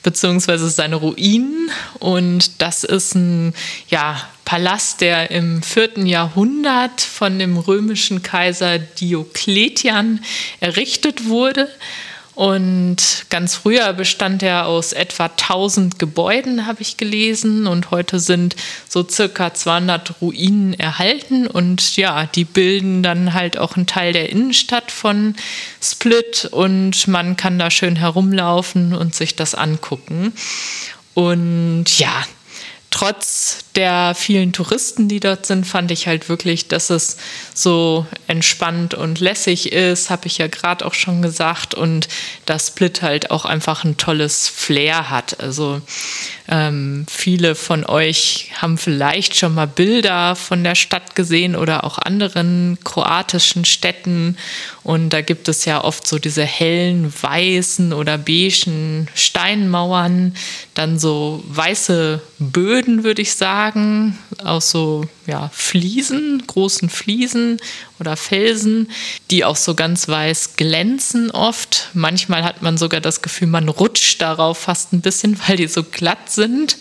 beziehungsweise 0.05 0.71
seine 0.71 0.95
Ruinen. 0.95 1.73
Und 1.99 2.63
das 2.63 2.85
ist 2.85 3.17
ein 3.17 3.53
ja, 3.89 4.23
Palast, 4.45 5.01
der 5.01 5.33
im 5.33 5.61
vierten 5.61 6.07
Jahrhundert 6.07 7.01
von 7.01 7.41
dem 7.41 7.59
römischen 7.59 8.23
Kaiser 8.23 8.79
Diokletian 8.79 10.25
errichtet 10.61 11.27
wurde. 11.27 11.69
Und 12.35 13.27
ganz 13.31 13.55
früher 13.55 13.93
bestand 13.93 14.43
er 14.43 14.67
aus 14.67 14.93
etwa 14.93 15.27
1000 15.27 15.99
Gebäuden, 15.99 16.67
habe 16.67 16.83
ich 16.83 16.97
gelesen. 16.97 17.67
Und 17.67 17.91
heute 17.91 18.19
sind 18.19 18.57
so 18.89 19.07
circa 19.09 19.55
200 19.55 20.21
Ruinen 20.21 20.75
erhalten. 20.75 21.47
Und 21.47 21.97
ja, 21.97 22.27
die 22.27 22.45
bilden 22.45 23.03
dann 23.03 23.35
halt 23.35 23.57
auch 23.57 23.77
einen 23.77 23.87
Teil 23.87 24.13
der 24.13 24.31
Innenstadt 24.31 24.91
von 24.91 25.37
Split. 25.81 26.49
Und 26.51 27.07
man 27.07 27.37
kann 27.37 27.59
da 27.59 27.71
schön 27.71 27.97
herumlaufen 27.97 28.95
und 28.95 29.15
sich 29.15 29.37
das 29.37 29.55
angucken. 29.55 30.33
Und 31.15 31.99
ja, 31.99 32.25
trotz 32.95 33.65
der 33.75 34.15
vielen 34.15 34.53
Touristen, 34.53 35.09
die 35.09 35.19
dort 35.19 35.47
sind, 35.47 35.67
fand 35.67 35.91
ich 35.91 36.07
halt 36.07 36.29
wirklich, 36.29 36.69
dass 36.69 36.91
es 36.91 37.17
so 37.53 38.07
entspannt 38.29 38.95
und 38.95 39.19
lässig 39.19 39.73
ist, 39.73 40.11
habe 40.11 40.29
ich 40.29 40.39
ja 40.39 40.47
gerade 40.47 40.87
auch 40.87 40.95
schon 40.95 41.21
gesagt, 41.21 41.75
und 41.75 42.07
das 42.47 42.69
Split 42.69 43.03
halt 43.03 43.33
auch 43.33 43.47
einfach 43.47 43.83
ein 43.83 43.97
tolles 43.97 44.49
Flair 44.49 45.11
hat. 45.11 45.41
Also 45.41 45.83
ähm, 46.47 47.05
viele 47.11 47.57
von 47.57 47.85
euch 47.85 48.51
haben 48.61 48.79
vielleicht 48.79 49.35
schon 49.35 49.55
mal 49.55 49.67
Bilder 49.67 50.37
von 50.37 50.63
der 50.63 50.77
Stadt 50.77 51.17
gesehen 51.17 51.57
oder 51.57 51.83
auch 51.83 51.99
anderen 51.99 52.79
kroatischen 52.85 53.65
Städten. 53.65 54.37
Und 54.85 55.11
da 55.11 55.23
gibt 55.23 55.49
es 55.49 55.65
ja 55.65 55.83
oft 55.83 56.07
so 56.07 56.19
diese 56.19 56.45
hellen, 56.45 57.13
weißen 57.23 57.93
oder 57.93 58.19
beigen 58.19 59.09
Steinmauern, 59.15 60.37
dann 60.75 60.99
so 60.99 61.43
weiße 61.47 62.21
Böden, 62.39 62.84
würde 62.87 63.23
ich 63.23 63.35
sagen, 63.35 64.19
aus 64.43 64.71
so 64.71 65.05
ja, 65.27 65.51
Fliesen, 65.53 66.43
großen 66.47 66.89
Fliesen 66.89 67.59
oder 67.99 68.17
Felsen, 68.17 68.91
die 69.31 69.45
auch 69.45 69.57
so 69.57 69.75
ganz 69.75 70.09
weiß 70.09 70.57
glänzen 70.57 71.31
oft. 71.31 71.91
Manchmal 71.95 72.45
hat 72.45 72.63
man 72.63 72.77
sogar 72.77 73.01
das 73.01 73.23
Gefühl, 73.23 73.49
man 73.49 73.69
rutscht 73.69 74.21
darauf 74.21 74.59
fast 74.59 74.93
ein 74.93 75.01
bisschen, 75.01 75.39
weil 75.47 75.57
die 75.57 75.69
so 75.69 75.83
glatt 75.83 76.31
sind. 76.31 76.77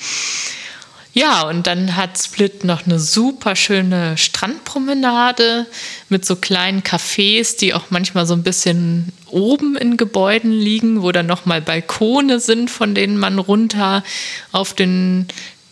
Ja, 1.15 1.47
und 1.47 1.67
dann 1.67 1.95
hat 1.95 2.17
Split 2.17 2.63
noch 2.63 2.87
eine 2.87 2.99
super 2.99 3.55
schöne 3.55 4.17
Strandpromenade 4.17 5.67
mit 6.09 6.25
so 6.25 6.35
kleinen 6.35 6.81
Cafés, 6.81 7.55
die 7.59 7.75
auch 7.75 7.91
manchmal 7.91 8.25
so 8.25 8.33
ein 8.33 8.41
bisschen 8.41 9.13
oben 9.29 9.75
in 9.75 9.95
Gebäuden 9.95 10.51
liegen, 10.51 11.03
wo 11.03 11.11
dann 11.11 11.27
nochmal 11.27 11.61
Balkone 11.61 12.39
sind, 12.39 12.71
von 12.71 12.95
denen 12.95 13.19
man 13.19 13.37
runter 13.37 14.03
auf 14.51 14.73
den 14.73 15.27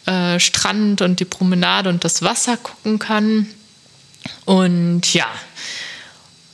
äh, 0.05 0.39
Strand 0.39 1.01
und 1.01 1.19
die 1.19 1.25
Promenade 1.25 1.89
und 1.89 2.03
das 2.03 2.21
Wasser 2.21 2.57
gucken 2.57 2.99
kann. 2.99 3.47
Und 4.45 5.13
ja, 5.13 5.27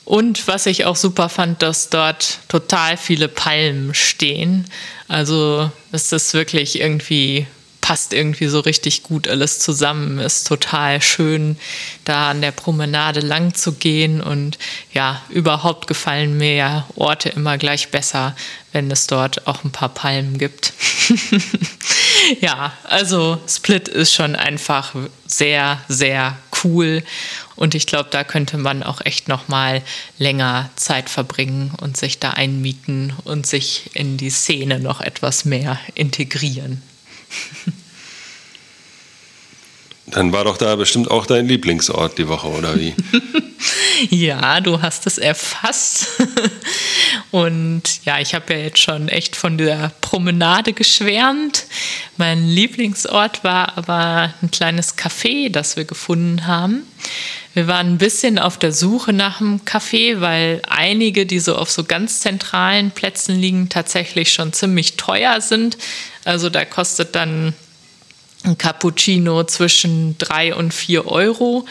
und 0.04 0.48
was 0.48 0.64
ich 0.64 0.86
auch 0.86 0.96
super 0.96 1.28
fand, 1.28 1.60
dass 1.60 1.90
dort 1.90 2.38
total 2.48 2.96
viele 2.96 3.28
Palmen 3.28 3.92
stehen. 3.94 4.64
Also 5.06 5.70
es 5.92 6.12
ist 6.12 6.32
wirklich 6.32 6.80
irgendwie 6.80 7.46
passt 7.88 8.12
irgendwie 8.12 8.48
so 8.48 8.60
richtig 8.60 9.02
gut 9.02 9.28
alles 9.28 9.60
zusammen. 9.60 10.18
Ist 10.18 10.46
total 10.46 11.00
schön, 11.00 11.56
da 12.04 12.28
an 12.28 12.42
der 12.42 12.50
Promenade 12.50 13.20
lang 13.20 13.54
zu 13.54 13.72
gehen. 13.72 14.20
Und 14.20 14.58
ja, 14.92 15.22
überhaupt 15.30 15.86
gefallen 15.86 16.36
mir 16.36 16.54
ja 16.54 16.86
Orte 16.96 17.30
immer 17.30 17.56
gleich 17.56 17.88
besser, 17.90 18.36
wenn 18.72 18.90
es 18.90 19.06
dort 19.06 19.46
auch 19.46 19.64
ein 19.64 19.72
paar 19.72 19.88
Palmen 19.88 20.36
gibt. 20.36 20.74
ja, 22.42 22.74
also 22.84 23.38
Split 23.48 23.88
ist 23.88 24.12
schon 24.12 24.36
einfach 24.36 24.94
sehr, 25.26 25.80
sehr 25.88 26.36
cool. 26.62 27.02
Und 27.56 27.74
ich 27.74 27.86
glaube, 27.86 28.10
da 28.10 28.22
könnte 28.22 28.58
man 28.58 28.82
auch 28.82 29.00
echt 29.00 29.28
noch 29.28 29.48
mal 29.48 29.80
länger 30.18 30.68
Zeit 30.76 31.08
verbringen 31.08 31.72
und 31.80 31.96
sich 31.96 32.18
da 32.18 32.32
einmieten 32.32 33.14
und 33.24 33.46
sich 33.46 33.88
in 33.94 34.18
die 34.18 34.28
Szene 34.28 34.78
noch 34.78 35.00
etwas 35.00 35.46
mehr 35.46 35.80
integrieren. 35.94 36.82
Dann 40.10 40.32
war 40.32 40.44
doch 40.44 40.56
da 40.56 40.74
bestimmt 40.76 41.10
auch 41.10 41.26
dein 41.26 41.46
Lieblingsort 41.46 42.16
die 42.16 42.28
Woche, 42.28 42.48
oder 42.48 42.78
wie? 42.78 42.94
ja, 44.10 44.60
du 44.60 44.80
hast 44.80 45.06
es 45.06 45.18
erfasst. 45.18 46.06
Und 47.30 47.82
ja, 48.04 48.18
ich 48.18 48.34
habe 48.34 48.54
ja 48.54 48.60
jetzt 48.60 48.78
schon 48.78 49.08
echt 49.08 49.36
von 49.36 49.58
der 49.58 49.92
Promenade 50.00 50.72
geschwärmt. 50.72 51.66
Mein 52.16 52.48
Lieblingsort 52.48 53.44
war 53.44 53.76
aber 53.76 54.32
ein 54.40 54.50
kleines 54.50 54.96
Café, 54.96 55.50
das 55.50 55.76
wir 55.76 55.84
gefunden 55.84 56.46
haben. 56.46 56.84
Wir 57.52 57.66
waren 57.66 57.94
ein 57.94 57.98
bisschen 57.98 58.38
auf 58.38 58.58
der 58.58 58.72
Suche 58.72 59.12
nach 59.12 59.40
einem 59.40 59.60
Café, 59.64 60.20
weil 60.20 60.62
einige, 60.68 61.26
die 61.26 61.40
so 61.40 61.56
auf 61.56 61.70
so 61.70 61.84
ganz 61.84 62.20
zentralen 62.20 62.92
Plätzen 62.92 63.38
liegen, 63.38 63.68
tatsächlich 63.68 64.32
schon 64.32 64.52
ziemlich 64.52 64.96
teuer 64.96 65.40
sind. 65.40 65.76
Also 66.28 66.50
da 66.50 66.66
kostet 66.66 67.14
dann 67.14 67.54
ein 68.44 68.58
Cappuccino 68.58 69.44
zwischen 69.44 70.18
drei 70.18 70.54
und 70.54 70.74
vier 70.74 71.06
Euro. 71.06 71.66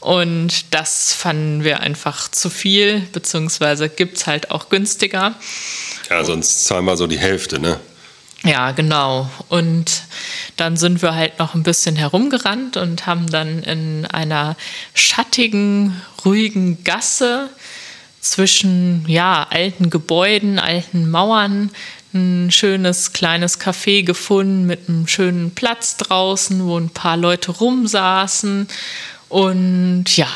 Und 0.00 0.74
das 0.74 1.14
fanden 1.14 1.64
wir 1.64 1.80
einfach 1.80 2.30
zu 2.30 2.50
viel, 2.50 3.00
beziehungsweise 3.14 3.88
gibt 3.88 4.18
es 4.18 4.26
halt 4.26 4.50
auch 4.50 4.68
günstiger. 4.68 5.34
Ja, 6.10 6.22
sonst 6.22 6.66
zahlen 6.66 6.84
wir 6.84 6.98
so 6.98 7.06
die 7.06 7.18
Hälfte, 7.18 7.58
ne? 7.58 7.80
Ja, 8.42 8.72
genau. 8.72 9.30
Und 9.48 10.02
dann 10.58 10.76
sind 10.76 11.00
wir 11.00 11.14
halt 11.14 11.38
noch 11.38 11.54
ein 11.54 11.62
bisschen 11.62 11.96
herumgerannt 11.96 12.76
und 12.76 13.06
haben 13.06 13.30
dann 13.30 13.62
in 13.62 14.04
einer 14.04 14.54
schattigen, 14.92 15.98
ruhigen 16.26 16.84
Gasse 16.84 17.48
zwischen 18.20 19.06
ja, 19.08 19.46
alten 19.48 19.88
Gebäuden, 19.88 20.58
alten 20.58 21.10
Mauern 21.10 21.70
ein 22.14 22.50
schönes 22.50 23.12
kleines 23.12 23.60
Café 23.60 24.04
gefunden 24.04 24.66
mit 24.66 24.88
einem 24.88 25.06
schönen 25.08 25.50
Platz 25.54 25.96
draußen, 25.96 26.64
wo 26.64 26.78
ein 26.78 26.90
paar 26.90 27.16
Leute 27.16 27.50
rumsaßen. 27.50 28.68
Und 29.28 30.16
ja, 30.16 30.28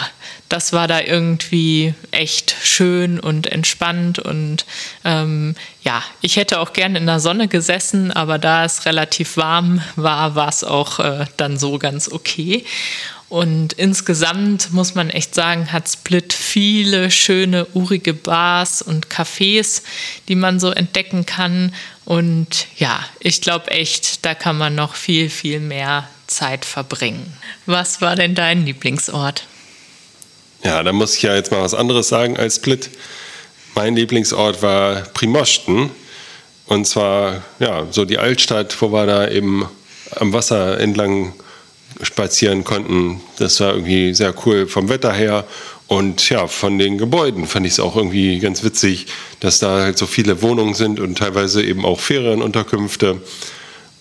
das 0.49 0.73
war 0.73 0.88
da 0.88 1.00
irgendwie 1.00 1.94
echt 2.11 2.56
schön 2.62 3.20
und 3.20 3.47
entspannt. 3.47 4.18
Und 4.18 4.64
ähm, 5.04 5.54
ja, 5.82 6.02
ich 6.20 6.37
hätte 6.37 6.58
auch 6.61 6.73
gerne 6.73 6.99
in 6.99 7.06
der 7.06 7.20
Sonne 7.20 7.49
gesessen, 7.49 8.11
aber 8.11 8.38
da 8.38 8.64
es 8.64 8.87
relativ 8.87 9.37
warm 9.37 9.82
war, 9.97 10.35
war 10.35 10.49
es 10.49 10.64
auch 10.64 10.99
äh, 10.99 11.26
dann 11.37 11.58
so 11.58 11.78
ganz 11.78 12.11
okay. 12.11 12.64
Und 13.28 13.75
insgesamt 13.75 14.73
muss 14.73 14.94
man 14.94 15.11
echt 15.11 15.35
sagen, 15.35 15.70
hat 15.70 15.88
Split 15.88 16.32
viele 16.32 17.11
schöne, 17.11 17.66
urige 17.75 18.14
Bars 18.14 18.80
und 18.80 19.08
Cafés, 19.08 19.82
die 20.28 20.35
man 20.35 20.58
so 20.58 20.70
entdecken 20.70 21.26
kann. 21.26 21.75
Und 22.06 22.66
ja, 22.78 23.04
ich 23.20 23.42
glaube 23.42 23.70
echt, 23.70 24.25
da 24.25 24.35
kann 24.35 24.56
man 24.56 24.75
noch 24.75 24.94
viel, 24.94 25.28
viel 25.28 25.61
mehr 25.61 26.08
Zeit 26.26 26.64
verbringen. 26.64 27.37
Was 27.66 28.00
war 28.00 28.16
denn 28.16 28.35
dein 28.35 28.64
Lieblingsort? 28.64 29.44
Ja, 30.64 30.82
da 30.82 30.92
muss 30.92 31.14
ich 31.14 31.23
ja 31.23 31.35
jetzt 31.35 31.52
mal 31.52 31.62
was 31.62 31.75
anderes 31.75 32.08
sagen 32.08 32.38
als 32.38 32.56
Split. 32.56 32.88
Mein 33.75 33.94
Lieblingsort 33.94 34.62
war 34.62 35.02
Primosten. 35.02 35.90
Und 36.66 36.87
zwar, 36.87 37.42
ja, 37.58 37.87
so 37.90 38.04
die 38.06 38.18
Altstadt, 38.18 38.80
wo 38.80 38.90
wir 38.90 39.06
da 39.06 39.28
eben 39.28 39.68
am 40.16 40.32
Wasser 40.32 40.80
entlang 40.80 41.35
spazieren 42.02 42.64
konnten. 42.64 43.21
Das 43.38 43.61
war 43.61 43.75
irgendwie 43.75 44.14
sehr 44.14 44.35
cool 44.47 44.66
vom 44.66 44.88
Wetter 44.88 45.12
her. 45.12 45.45
Und 45.88 46.28
ja, 46.28 46.47
von 46.47 46.78
den 46.78 46.99
Gebäuden 46.99 47.47
fand 47.47 47.66
ich 47.66 47.73
es 47.73 47.80
auch 47.80 47.97
irgendwie 47.97 48.38
ganz 48.40 48.62
witzig, 48.62 49.07
dass 49.40 49.59
da 49.59 49.80
halt 49.80 49.97
so 49.97 50.07
viele 50.07 50.42
Wohnungen 50.42 50.75
sind 50.75 51.00
und 51.00 51.16
teilweise 51.16 51.62
eben 51.62 51.85
auch 51.85 51.99
Ferienunterkünfte. 51.99 53.23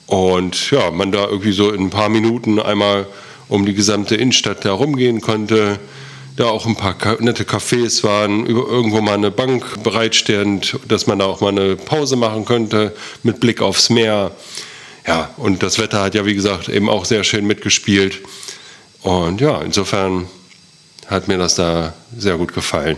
Und 0.05 0.71
ja, 0.71 0.91
man 0.91 1.11
da 1.11 1.25
irgendwie 1.27 1.53
so 1.53 1.71
in 1.71 1.83
ein 1.83 1.89
paar 1.89 2.09
Minuten 2.09 2.59
einmal 2.59 3.07
um 3.47 3.65
die 3.65 3.73
gesamte 3.73 4.15
Innenstadt 4.15 4.65
da 4.65 4.73
rumgehen 4.73 5.21
konnte. 5.21 5.79
Da 6.35 6.45
auch 6.49 6.67
ein 6.67 6.75
paar 6.75 6.95
nette 7.19 7.45
Cafés 7.45 8.03
waren, 8.03 8.45
irgendwo 8.45 9.01
mal 9.01 9.15
eine 9.15 9.31
Bank 9.31 9.81
bereitstehend, 9.81 10.77
dass 10.87 11.07
man 11.07 11.19
da 11.19 11.25
auch 11.25 11.41
mal 11.41 11.49
eine 11.49 11.75
Pause 11.77 12.15
machen 12.15 12.45
könnte 12.45 12.93
mit 13.23 13.39
Blick 13.39 13.61
aufs 13.61 13.89
Meer. 13.89 14.31
Ja, 15.07 15.29
und 15.37 15.63
das 15.63 15.79
Wetter 15.79 16.01
hat 16.01 16.15
ja, 16.15 16.25
wie 16.25 16.35
gesagt, 16.35 16.67
eben 16.67 16.89
auch 16.89 17.05
sehr 17.05 17.23
schön 17.23 17.47
mitgespielt. 17.47 18.19
Und 19.01 19.39
ja, 19.39 19.61
insofern 19.61 20.27
hat 21.07 21.29
mir 21.29 21.37
das 21.37 21.55
da 21.55 21.93
sehr 22.15 22.37
gut 22.37 22.53
gefallen. 22.53 22.97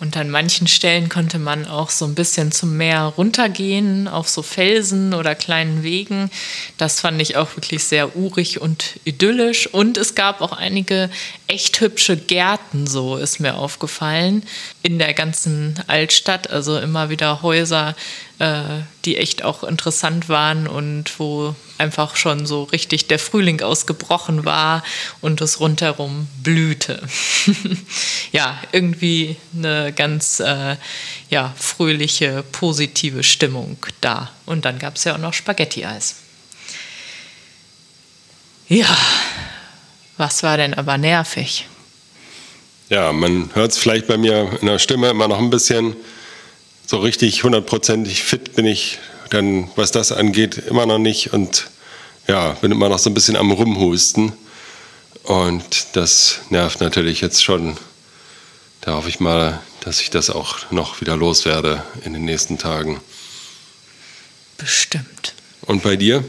Und 0.00 0.16
an 0.16 0.30
manchen 0.30 0.66
Stellen 0.66 1.08
konnte 1.08 1.38
man 1.38 1.64
auch 1.64 1.90
so 1.90 2.06
ein 2.06 2.16
bisschen 2.16 2.50
zum 2.50 2.76
Meer 2.76 3.12
runtergehen, 3.16 4.08
auf 4.08 4.28
so 4.28 4.42
Felsen 4.42 5.14
oder 5.14 5.36
kleinen 5.36 5.84
Wegen. 5.84 6.28
Das 6.76 6.98
fand 6.98 7.22
ich 7.22 7.36
auch 7.36 7.54
wirklich 7.54 7.84
sehr 7.84 8.16
urig 8.16 8.60
und 8.60 8.98
idyllisch. 9.04 9.68
Und 9.68 9.98
es 9.98 10.16
gab 10.16 10.40
auch 10.40 10.52
einige 10.52 11.08
echt 11.46 11.80
hübsche 11.80 12.16
Gärten, 12.16 12.88
so 12.88 13.16
ist 13.16 13.38
mir 13.38 13.54
aufgefallen, 13.54 14.42
in 14.82 14.98
der 14.98 15.14
ganzen 15.14 15.78
Altstadt. 15.86 16.50
Also 16.50 16.78
immer 16.78 17.10
wieder 17.10 17.42
Häuser, 17.42 17.94
äh, 18.38 18.62
die 19.04 19.16
echt 19.16 19.42
auch 19.44 19.62
interessant 19.64 20.28
waren 20.28 20.66
und 20.66 21.18
wo 21.18 21.54
einfach 21.78 22.16
schon 22.16 22.46
so 22.46 22.64
richtig 22.64 23.08
der 23.08 23.18
Frühling 23.18 23.60
ausgebrochen 23.60 24.44
war 24.44 24.82
und 25.20 25.40
es 25.40 25.60
rundherum 25.60 26.28
blühte. 26.42 27.02
ja, 28.32 28.58
irgendwie 28.72 29.36
eine 29.56 29.92
ganz 29.92 30.40
äh, 30.40 30.76
ja, 31.30 31.54
fröhliche, 31.56 32.44
positive 32.52 33.22
Stimmung 33.22 33.78
da. 34.00 34.30
Und 34.46 34.64
dann 34.64 34.78
gab 34.78 34.96
es 34.96 35.04
ja 35.04 35.14
auch 35.14 35.18
noch 35.18 35.34
Spaghetti-Eis. 35.34 36.16
Ja, 38.68 38.96
was 40.16 40.42
war 40.42 40.56
denn 40.56 40.74
aber 40.74 40.98
nervig? 40.98 41.66
Ja, 42.92 43.10
man 43.10 43.48
hört 43.54 43.72
es 43.72 43.78
vielleicht 43.78 44.06
bei 44.06 44.18
mir 44.18 44.58
in 44.60 44.66
der 44.66 44.78
Stimme 44.78 45.08
immer 45.08 45.26
noch 45.26 45.38
ein 45.38 45.48
bisschen. 45.48 45.96
So 46.84 46.98
richtig 46.98 47.42
hundertprozentig 47.42 48.22
fit 48.22 48.54
bin 48.54 48.66
ich 48.66 48.98
dann, 49.30 49.70
was 49.76 49.92
das 49.92 50.12
angeht, 50.12 50.58
immer 50.58 50.84
noch 50.84 50.98
nicht. 50.98 51.32
Und 51.32 51.70
ja, 52.28 52.50
bin 52.60 52.70
immer 52.70 52.90
noch 52.90 52.98
so 52.98 53.08
ein 53.08 53.14
bisschen 53.14 53.36
am 53.36 53.50
Rumhusten. 53.50 54.34
Und 55.22 55.86
das 55.94 56.40
nervt 56.50 56.82
natürlich 56.82 57.22
jetzt 57.22 57.42
schon. 57.42 57.78
Da 58.82 58.92
hoffe 58.92 59.08
ich 59.08 59.20
mal, 59.20 59.62
dass 59.80 60.02
ich 60.02 60.10
das 60.10 60.28
auch 60.28 60.70
noch 60.70 61.00
wieder 61.00 61.16
loswerde 61.16 61.82
in 62.04 62.12
den 62.12 62.26
nächsten 62.26 62.58
Tagen. 62.58 63.00
Bestimmt. 64.58 65.32
Und 65.62 65.82
bei 65.82 65.96
dir? 65.96 66.22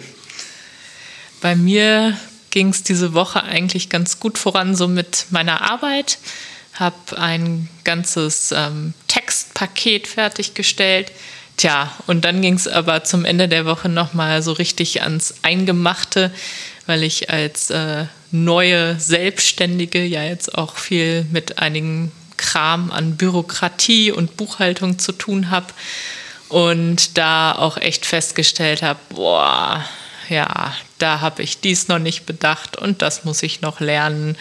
Bei 1.42 1.58
mir 1.58 2.18
ging 2.52 2.70
es 2.70 2.84
diese 2.84 3.14
Woche 3.14 3.44
eigentlich 3.44 3.90
ganz 3.90 4.22
gut 4.22 4.38
voran, 4.38 4.78
so 4.78 4.88
mit 4.88 5.26
meiner 5.30 5.70
Arbeit. 5.70 6.20
Habe 6.74 7.18
ein 7.18 7.70
ganzes 7.84 8.52
ähm, 8.52 8.94
Textpaket 9.08 10.08
fertiggestellt 10.08 11.12
Tja, 11.58 11.92
und 12.08 12.26
dann 12.26 12.42
ging 12.42 12.56
es 12.56 12.68
aber 12.68 13.04
zum 13.04 13.26
Ende 13.26 13.48
der 13.48 13.66
Woche 13.66 13.88
nochmal 13.88 14.42
so 14.42 14.54
richtig 14.54 15.04
ans 15.04 15.36
Eingemachte, 15.44 16.32
weil 16.88 17.04
ich 17.04 17.30
als 17.30 17.70
äh, 17.70 18.06
neue 18.32 19.00
Selbstständige 19.00 20.04
ja 20.04 20.24
jetzt 20.24 20.58
auch 20.58 20.78
viel 20.78 21.26
mit 21.32 21.60
einigen 21.60 22.12
Kram 22.38 22.92
an 22.92 23.18
Bürokratie 23.18 24.12
und 24.12 24.36
Buchhaltung 24.36 24.98
zu 24.98 25.12
tun 25.12 25.52
habe 25.52 25.68
und 26.50 27.18
da 27.18 27.54
auch 27.54 27.78
echt 27.78 28.06
festgestellt 28.06 28.82
habe, 28.82 29.00
boah, 29.10 29.86
ja, 30.30 30.76
da 30.98 31.22
habe 31.22 31.44
ich 31.44 31.60
dies 31.60 31.88
noch 31.88 32.00
nicht 32.00 32.26
bedacht 32.26 32.78
und 32.78 33.02
das 33.02 33.24
muss 33.24 33.44
ich 33.44 33.62
noch 33.62 33.80
lernen 33.80 34.36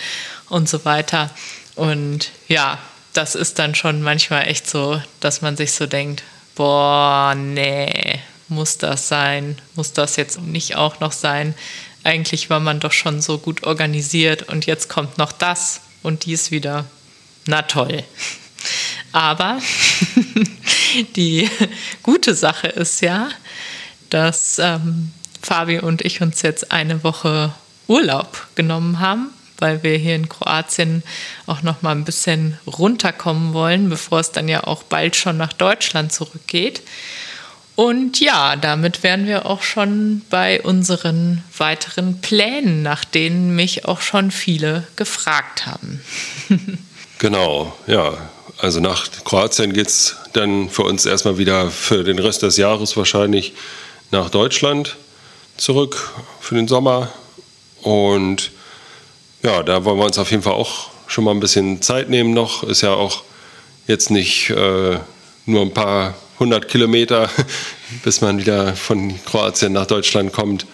und 0.49 0.69
so 0.69 0.85
weiter. 0.85 1.31
Und 1.75 2.31
ja, 2.49 2.79
das 3.13 3.35
ist 3.35 3.59
dann 3.59 3.75
schon 3.75 4.03
manchmal 4.03 4.49
echt 4.49 4.69
so, 4.69 5.01
dass 5.21 5.43
man 5.43 5.57
sich 5.57 5.73
so 5.73 5.87
denkt, 5.87 6.23
boah, 6.55 7.35
nee, 7.37 8.21
muss 8.49 8.79
das 8.79 9.09
sein? 9.09 9.59
Muss 9.75 9.93
das 9.93 10.17
jetzt 10.17 10.41
nicht 10.41 10.77
auch 10.77 11.01
noch 11.01 11.13
sein? 11.13 11.55
Eigentlich 12.05 12.51
war 12.51 12.61
man 12.61 12.81
doch 12.81 12.93
schon 12.93 13.23
so 13.23 13.39
gut 13.39 13.65
organisiert 13.65 14.49
und 14.49 14.67
jetzt 14.67 14.89
kommt 14.89 15.19
noch 15.19 15.33
das 15.33 15.81
und 16.03 16.25
dies 16.25 16.51
wieder. 16.51 16.85
Na 17.47 17.63
toll. 17.63 18.03
Aber 19.13 19.59
die 21.17 21.49
gute 22.03 22.35
Sache 22.35 22.69
ist 22.69 23.03
ja, 23.03 23.29
dass 24.11 24.59
ähm, 24.59 25.13
Fabi 25.41 25.81
und 25.81 26.03
ich 26.03 26.23
uns 26.23 26.43
jetzt 26.43 26.73
eine 26.73 27.05
Woche 27.05 27.53
Urlaub 27.89 28.47
genommen 28.55 29.01
haben 29.01 29.31
weil 29.63 29.83
wir 29.83 29.97
hier 29.97 30.17
in 30.17 30.29
Kroatien 30.29 31.03
auch 31.47 31.63
noch 31.63 31.81
mal 31.81 31.93
ein 31.93 32.05
bisschen 32.05 32.59
runterkommen 32.67 33.55
wollen, 33.55 33.89
bevor 33.89 34.21
es 34.21 34.33
dann 34.33 34.49
ja 34.49 34.65
auch 34.65 34.83
bald 34.83 35.17
schon 35.17 35.39
nach 35.39 35.53
Deutschland 35.53 36.13
zurückgeht. 36.13 36.83
Und 37.75 38.21
ja, 38.21 38.57
damit 38.57 39.03
wären 39.03 39.27
wir 39.27 39.47
auch 39.47 39.63
schon 39.63 40.23
bei 40.29 40.61
unseren 40.61 41.43
weiteren 41.57 42.21
Plänen, 42.21 42.83
nach 42.83 43.05
denen 43.05 43.57
mich 43.57 43.87
auch 43.87 44.03
schon 44.03 44.31
viele 44.31 44.87
gefragt 44.97 45.65
haben. 45.67 46.03
genau, 47.19 47.75
ja. 47.87 48.13
Also 48.59 48.81
nach 48.81 49.09
Kroatien 49.25 49.73
geht 49.73 49.89
es 49.89 50.17
dann 50.35 50.69
für 50.69 50.83
uns 50.83 51.07
erstmal 51.07 51.39
wieder 51.39 51.71
für 51.71 52.05
den 52.05 52.19
Rest 52.19 52.43
des 52.43 52.59
Jahres 52.59 52.97
wahrscheinlich 52.97 53.55
nach 54.11 54.29
Deutschland 54.29 54.97
zurück 55.57 56.13
für 56.41 56.55
den 56.55 56.69
Sommer. 56.69 57.11
Und 57.83 58.53
ja, 59.43 59.63
da 59.63 59.85
wollen 59.85 59.99
wir 59.99 60.07
uns 60.07 60.19
auf 60.19 60.31
jeden 60.31 60.43
Fall 60.43 60.53
auch 60.53 60.91
schon 61.07 61.25
mal 61.25 61.33
ein 61.33 61.41
bisschen 61.41 61.83
Zeit 61.83 62.09
nehmen 62.09 62.33
noch. 62.33 62.63
Ist 62.63 62.83
ja 62.83 62.95
auch 62.95 63.23
jetzt 63.87 64.11
nicht 64.11 64.51
äh, 64.51 64.99
nur 65.47 65.63
ein 65.63 65.75
paar 65.75 66.15
hundert 66.39 66.69
Kilometer, 66.69 67.29
bis 68.05 68.21
man 68.21 68.39
wieder 68.39 68.75
von 68.75 69.13
Kroatien 69.25 69.73
nach 69.73 69.87
Deutschland 69.87 70.33
kommt. 70.33 70.67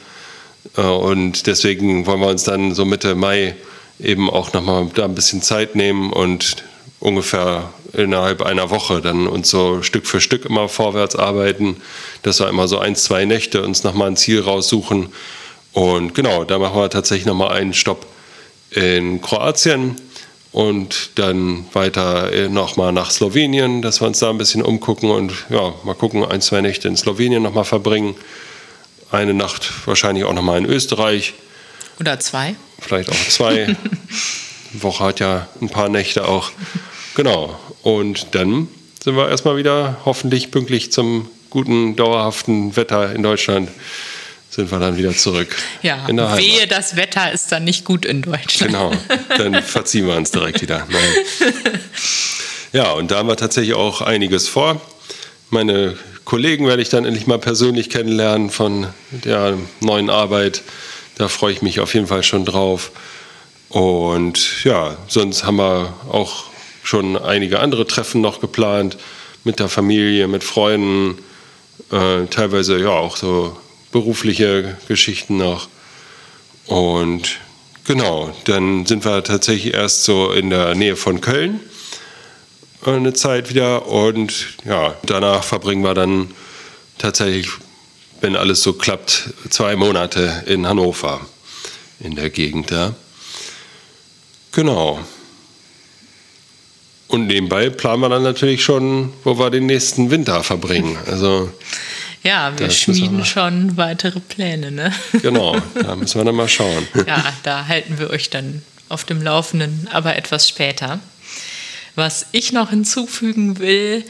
Äh, 0.76 0.82
und 0.82 1.46
deswegen 1.46 2.06
wollen 2.06 2.20
wir 2.20 2.28
uns 2.28 2.44
dann 2.44 2.74
so 2.74 2.84
Mitte 2.84 3.14
Mai 3.14 3.54
eben 3.98 4.30
auch 4.30 4.52
nochmal 4.52 4.88
da 4.94 5.06
ein 5.06 5.14
bisschen 5.14 5.42
Zeit 5.42 5.74
nehmen 5.74 6.12
und 6.12 6.62
ungefähr 7.00 7.72
innerhalb 7.94 8.42
einer 8.42 8.70
Woche 8.70 9.00
dann 9.00 9.26
uns 9.26 9.48
so 9.48 9.82
Stück 9.82 10.06
für 10.06 10.20
Stück 10.20 10.44
immer 10.44 10.68
vorwärts 10.68 11.16
arbeiten, 11.16 11.78
dass 12.22 12.38
wir 12.38 12.48
immer 12.48 12.68
so 12.68 12.78
ein, 12.78 12.96
zwei 12.96 13.24
Nächte 13.24 13.62
uns 13.62 13.82
nochmal 13.82 14.08
ein 14.08 14.16
Ziel 14.16 14.40
raussuchen. 14.40 15.08
Und 15.72 16.14
genau, 16.14 16.44
da 16.44 16.58
machen 16.58 16.78
wir 16.78 16.90
tatsächlich 16.90 17.26
nochmal 17.26 17.52
einen 17.52 17.72
Stopp 17.72 18.06
in 18.70 19.20
Kroatien 19.20 19.96
und 20.52 21.10
dann 21.16 21.66
weiter 21.72 22.32
äh, 22.32 22.48
nochmal 22.48 22.92
nach 22.92 23.10
Slowenien, 23.10 23.82
dass 23.82 24.00
wir 24.00 24.06
uns 24.06 24.18
da 24.18 24.30
ein 24.30 24.38
bisschen 24.38 24.62
umgucken 24.62 25.10
und 25.10 25.32
ja, 25.50 25.74
mal 25.84 25.94
gucken, 25.94 26.24
ein, 26.24 26.40
zwei 26.40 26.60
Nächte 26.60 26.88
in 26.88 26.96
Slowenien 26.96 27.42
nochmal 27.42 27.64
verbringen. 27.64 28.14
eine 29.10 29.34
Nacht 29.34 29.70
wahrscheinlich 29.86 30.24
auch 30.24 30.32
nochmal 30.32 30.58
in 30.58 30.66
Österreich. 30.66 31.34
Oder 32.00 32.20
zwei. 32.20 32.54
Vielleicht 32.78 33.10
auch 33.10 33.28
zwei. 33.28 33.76
Woche 34.72 35.04
hat 35.04 35.20
ja 35.20 35.48
ein 35.60 35.68
paar 35.68 35.88
Nächte 35.88 36.26
auch. 36.26 36.50
Genau. 37.14 37.58
Und 37.82 38.34
dann 38.34 38.68
sind 39.02 39.16
wir 39.16 39.28
erstmal 39.28 39.56
wieder 39.56 39.98
hoffentlich 40.04 40.50
pünktlich 40.50 40.92
zum 40.92 41.28
guten, 41.50 41.96
dauerhaften 41.96 42.76
Wetter 42.76 43.14
in 43.14 43.22
Deutschland 43.22 43.70
sind 44.50 44.70
wir 44.70 44.78
dann 44.78 44.96
wieder 44.96 45.14
zurück. 45.14 45.56
Ja, 45.82 46.06
in 46.08 46.16
der 46.16 46.36
wehe, 46.36 46.66
das 46.66 46.96
Wetter 46.96 47.32
ist 47.32 47.52
dann 47.52 47.64
nicht 47.64 47.84
gut 47.84 48.04
in 48.04 48.22
Deutschland. 48.22 48.72
Genau, 48.72 48.92
dann 49.36 49.62
verziehen 49.62 50.06
wir 50.06 50.16
uns 50.16 50.30
direkt 50.30 50.62
wieder. 50.62 50.86
Nein. 50.90 51.80
Ja, 52.72 52.92
und 52.92 53.10
da 53.10 53.18
haben 53.18 53.28
wir 53.28 53.36
tatsächlich 53.36 53.74
auch 53.74 54.02
einiges 54.02 54.48
vor. 54.48 54.80
Meine 55.50 55.96
Kollegen 56.24 56.66
werde 56.66 56.82
ich 56.82 56.90
dann 56.90 57.06
endlich 57.06 57.26
mal 57.26 57.38
persönlich 57.38 57.88
kennenlernen 57.88 58.50
von 58.50 58.86
der 59.10 59.56
neuen 59.80 60.10
Arbeit. 60.10 60.62
Da 61.16 61.28
freue 61.28 61.52
ich 61.52 61.62
mich 61.62 61.80
auf 61.80 61.94
jeden 61.94 62.06
Fall 62.06 62.22
schon 62.22 62.44
drauf. 62.44 62.90
Und 63.70 64.64
ja, 64.64 64.96
sonst 65.08 65.44
haben 65.44 65.56
wir 65.56 65.94
auch 66.10 66.44
schon 66.82 67.16
einige 67.16 67.60
andere 67.60 67.86
Treffen 67.86 68.20
noch 68.20 68.40
geplant 68.40 68.98
mit 69.44 69.58
der 69.58 69.68
Familie, 69.68 70.28
mit 70.28 70.44
Freunden, 70.44 71.18
äh, 71.90 72.26
teilweise 72.26 72.78
ja 72.78 72.90
auch 72.90 73.16
so 73.16 73.56
berufliche 73.92 74.76
Geschichten 74.88 75.36
noch. 75.36 75.68
Und 76.66 77.38
genau, 77.86 78.34
dann 78.44 78.86
sind 78.86 79.04
wir 79.04 79.24
tatsächlich 79.24 79.74
erst 79.74 80.04
so 80.04 80.32
in 80.32 80.50
der 80.50 80.74
Nähe 80.74 80.96
von 80.96 81.20
Köln 81.20 81.60
eine 82.84 83.12
Zeit 83.12 83.50
wieder 83.50 83.86
und 83.86 84.54
ja, 84.64 84.94
danach 85.04 85.44
verbringen 85.44 85.82
wir 85.82 85.94
dann 85.94 86.30
tatsächlich, 86.96 87.48
wenn 88.20 88.36
alles 88.36 88.62
so 88.62 88.72
klappt, 88.72 89.30
zwei 89.50 89.76
Monate 89.76 90.44
in 90.46 90.66
Hannover, 90.66 91.20
in 92.00 92.14
der 92.14 92.30
Gegend 92.30 92.70
da. 92.70 92.94
Genau. 94.52 95.00
Und 97.08 97.26
nebenbei 97.26 97.70
planen 97.70 98.02
wir 98.02 98.08
dann 98.08 98.22
natürlich 98.22 98.62
schon, 98.62 99.12
wo 99.24 99.38
wir 99.38 99.50
den 99.50 99.66
nächsten 99.66 100.10
Winter 100.10 100.42
verbringen. 100.42 100.98
Also 101.06 101.50
ja, 102.22 102.58
wir 102.58 102.70
schmieden 102.70 103.18
wir 103.18 103.24
schon 103.24 103.76
weitere 103.76 104.20
Pläne, 104.20 104.70
ne? 104.70 104.92
Genau, 105.22 105.56
da 105.74 105.94
müssen 105.96 106.20
wir 106.20 106.24
dann 106.24 106.34
mal 106.34 106.48
schauen. 106.48 106.86
Ja, 107.06 107.24
da 107.42 107.66
halten 107.66 107.98
wir 107.98 108.10
euch 108.10 108.30
dann 108.30 108.62
auf 108.88 109.04
dem 109.04 109.22
Laufenden, 109.22 109.88
aber 109.92 110.16
etwas 110.16 110.48
später. 110.48 111.00
Was 111.94 112.26
ich 112.32 112.52
noch 112.52 112.70
hinzufügen 112.70 113.58
will, 113.58 114.04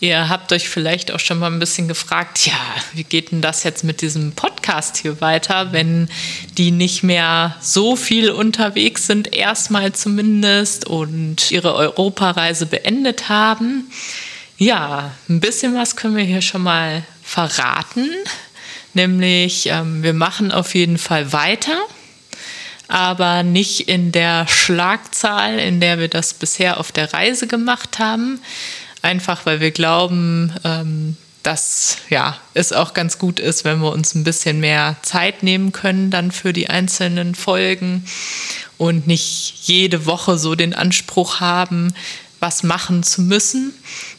ihr 0.00 0.28
habt 0.28 0.52
euch 0.52 0.68
vielleicht 0.68 1.12
auch 1.12 1.20
schon 1.20 1.38
mal 1.38 1.50
ein 1.50 1.58
bisschen 1.58 1.88
gefragt, 1.88 2.46
ja, 2.46 2.58
wie 2.94 3.04
geht 3.04 3.30
denn 3.30 3.40
das 3.40 3.62
jetzt 3.62 3.84
mit 3.84 4.00
diesem 4.00 4.32
Podcast 4.32 4.96
hier 4.96 5.20
weiter, 5.20 5.72
wenn 5.72 6.08
die 6.58 6.72
nicht 6.72 7.02
mehr 7.02 7.56
so 7.60 7.96
viel 7.96 8.30
unterwegs 8.30 9.06
sind, 9.06 9.34
erstmal 9.34 9.92
zumindest, 9.92 10.86
und 10.86 11.50
ihre 11.50 11.74
Europareise 11.74 12.66
beendet 12.66 13.28
haben? 13.28 13.90
Ja, 14.58 15.12
ein 15.28 15.40
bisschen 15.40 15.74
was 15.74 15.96
können 15.96 16.16
wir 16.16 16.24
hier 16.24 16.42
schon 16.42 16.62
mal 16.62 17.04
verraten. 17.32 18.10
Nämlich, 18.92 19.66
ähm, 19.66 20.02
wir 20.02 20.12
machen 20.12 20.52
auf 20.52 20.74
jeden 20.74 20.98
Fall 20.98 21.32
weiter, 21.32 21.78
aber 22.88 23.42
nicht 23.42 23.88
in 23.88 24.12
der 24.12 24.46
Schlagzahl, 24.46 25.58
in 25.58 25.80
der 25.80 25.98
wir 25.98 26.08
das 26.08 26.34
bisher 26.34 26.78
auf 26.78 26.92
der 26.92 27.14
Reise 27.14 27.46
gemacht 27.46 27.98
haben. 27.98 28.40
Einfach 29.00 29.46
weil 29.46 29.60
wir 29.60 29.70
glauben, 29.70 30.54
ähm, 30.62 31.16
dass 31.42 31.96
ja, 32.10 32.36
es 32.52 32.72
auch 32.72 32.92
ganz 32.92 33.18
gut 33.18 33.40
ist, 33.40 33.64
wenn 33.64 33.80
wir 33.80 33.92
uns 33.92 34.14
ein 34.14 34.24
bisschen 34.24 34.60
mehr 34.60 34.96
Zeit 35.02 35.42
nehmen 35.42 35.72
können 35.72 36.10
dann 36.10 36.30
für 36.30 36.52
die 36.52 36.68
einzelnen 36.68 37.34
Folgen 37.34 38.04
und 38.76 39.06
nicht 39.06 39.54
jede 39.62 40.04
Woche 40.04 40.38
so 40.38 40.54
den 40.54 40.74
Anspruch 40.74 41.40
haben, 41.40 41.94
was 42.40 42.62
machen 42.62 43.02
zu 43.02 43.22
müssen. 43.22 43.72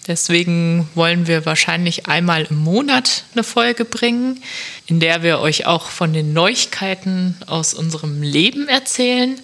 Deswegen 0.08 0.89
wollen 0.96 1.28
wir 1.28 1.46
wahrscheinlich 1.46 2.08
einmal 2.08 2.48
im 2.50 2.58
Monat 2.58 3.24
eine 3.34 3.44
Folge 3.44 3.86
bringen, 3.86 4.42
in 4.86 5.00
der 5.00 5.24
wir 5.24 5.39
euch 5.39 5.66
auch 5.66 5.88
von 5.89 6.12
den 6.12 6.34
Neuigkeiten 6.34 7.38
aus 7.48 7.74
unserem 7.74 8.22
Leben 8.22 8.68
erzählen, 8.68 9.39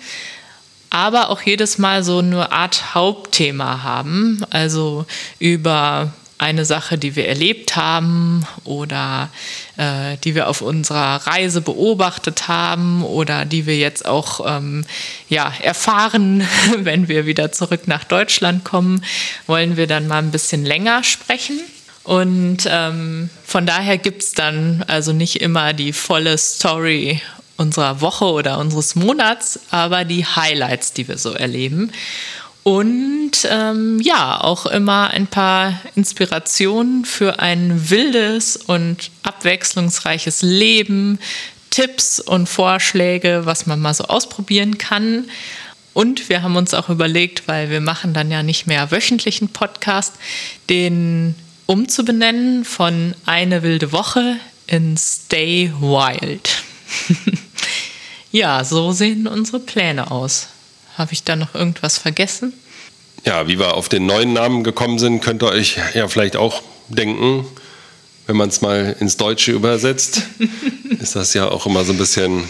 aber 0.90 1.30
auch 1.30 1.42
jedes 1.42 1.78
Mal 1.78 2.04
so 2.04 2.18
eine 2.18 2.52
Art 2.52 2.94
Hauptthema 2.94 3.84
haben, 3.84 4.44
also 4.50 5.06
über 5.38 6.14
eine 6.40 6.66
Sache, 6.66 6.98
die 6.98 7.16
wir 7.16 7.28
erlebt 7.28 7.76
haben 7.76 8.48
oder 8.64 9.30
äh, 9.78 10.18
die 10.24 10.36
wir 10.36 10.48
auf 10.48 10.62
unserer 10.62 11.28
Reise 11.28 11.62
beobachtet 11.62 12.48
haben 12.48 13.04
oder 13.04 13.46
die 13.46 13.66
wir 13.66 13.78
jetzt 13.78 14.06
auch 14.06 14.42
ähm, 14.48 14.86
ja, 15.28 15.54
erfahren, 15.62 16.48
wenn 16.78 17.08
wir 17.10 17.26
wieder 17.26 17.52
zurück 17.52 17.88
nach 17.88 18.06
Deutschland 18.06 18.64
kommen, 18.64 19.04
wollen 19.48 19.78
wir 19.78 19.86
dann 19.86 20.08
mal 20.08 20.20
ein 20.20 20.32
bisschen 20.32 20.66
länger 20.66 21.04
sprechen. 21.04 21.60
Und 22.04 22.60
ähm, 22.68 23.30
von 23.46 23.66
daher 23.66 23.98
gibt 23.98 24.24
es 24.24 24.32
dann 24.32 24.84
also 24.88 25.12
nicht 25.12 25.42
immer 25.42 25.74
die 25.74 25.94
volle 25.94 26.38
Story 26.38 27.22
unserer 27.58 28.00
Woche 28.00 28.26
oder 28.26 28.58
unseres 28.58 28.96
Monats, 28.96 29.60
aber 29.70 30.06
die 30.06 30.26
Highlights, 30.26 30.94
die 30.94 31.10
wir 31.10 31.18
so 31.18 31.34
erleben 31.34 31.92
und 32.70 33.32
ähm, 33.50 34.00
ja, 34.00 34.40
auch 34.40 34.68
immer 34.68 35.10
ein 35.10 35.26
paar 35.26 35.82
Inspirationen 35.96 37.04
für 37.04 37.40
ein 37.40 37.90
wildes 37.90 38.58
und 38.58 39.10
abwechslungsreiches 39.24 40.44
Leben, 40.44 41.18
Tipps 41.72 42.20
und 42.20 42.48
Vorschläge, 42.48 43.42
was 43.46 43.66
man 43.66 43.80
mal 43.80 43.96
so 43.96 44.04
ausprobieren 44.04 44.78
kann. 44.78 45.26
Und 45.96 46.30
wir 46.30 46.44
haben 46.44 46.58
uns 46.58 46.76
auch 46.76 46.90
überlegt, 46.90 47.48
weil 47.48 47.72
wir 47.72 47.82
machen 47.82 48.14
dann 48.14 48.30
ja 48.30 48.44
nicht 48.44 48.68
mehr 48.68 48.92
wöchentlichen 48.92 49.50
Podcast, 49.50 50.14
den 50.70 51.34
umzubenennen 51.66 52.66
von 52.66 53.16
eine 53.26 53.64
wilde 53.64 53.92
Woche 53.92 54.36
in 54.68 54.96
Stay 54.96 55.74
Wild. 55.80 56.62
ja, 58.32 58.64
so 58.64 58.92
sehen 58.92 59.26
unsere 59.26 59.60
Pläne 59.60 60.12
aus. 60.12 60.50
Habe 61.00 61.14
ich 61.14 61.24
da 61.24 61.38
noch 61.38 61.56
irgendwas 61.56 61.98
vergessen? 61.98 62.52
Ja, 63.26 63.48
wie 63.48 63.58
wir 63.58 63.76
auf 63.76 63.88
den 63.88 64.06
neuen 64.06 64.34
Namen 64.34 64.66
gekommen 64.66 65.00
sind, 65.00 65.22
könnt 65.22 65.42
ihr 65.42 65.48
euch 65.48 65.78
ja 65.94 66.10
vielleicht 66.10 66.36
auch 66.36 66.62
denken. 66.90 67.46
Wenn 68.28 68.36
man 68.36 68.50
es 68.50 68.60
mal 68.60 68.98
ins 69.00 69.16
Deutsche 69.16 69.54
übersetzt, 69.54 70.24
ist 71.00 71.16
das 71.16 71.34
ja 71.34 71.48
auch 71.48 71.66
immer 71.66 71.86
so 71.86 71.94
ein 71.94 71.98
bisschen 71.98 72.44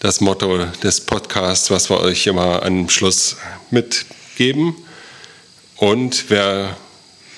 das 0.00 0.20
Motto 0.20 0.66
des 0.82 1.00
Podcasts, 1.00 1.70
was 1.70 1.88
wir 1.88 2.00
euch 2.00 2.26
immer 2.26 2.64
am 2.64 2.88
Schluss 2.88 3.36
mitgeben. 3.70 4.74
Und 5.76 6.24
wer 6.28 6.76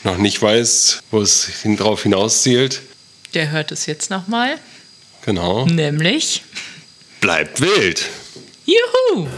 noch 0.02 0.16
nicht 0.16 0.40
weiß, 0.40 1.02
wo 1.10 1.20
es 1.20 1.50
darauf 1.62 2.04
hinauszielt, 2.04 2.80
der 3.34 3.50
hört 3.50 3.70
es 3.70 3.84
jetzt 3.84 4.08
nochmal. 4.08 4.56
Genau. 5.26 5.66
Nämlich 5.66 6.42
bleibt 7.20 7.60
wild. 7.60 8.08
Juhu! 8.64 9.28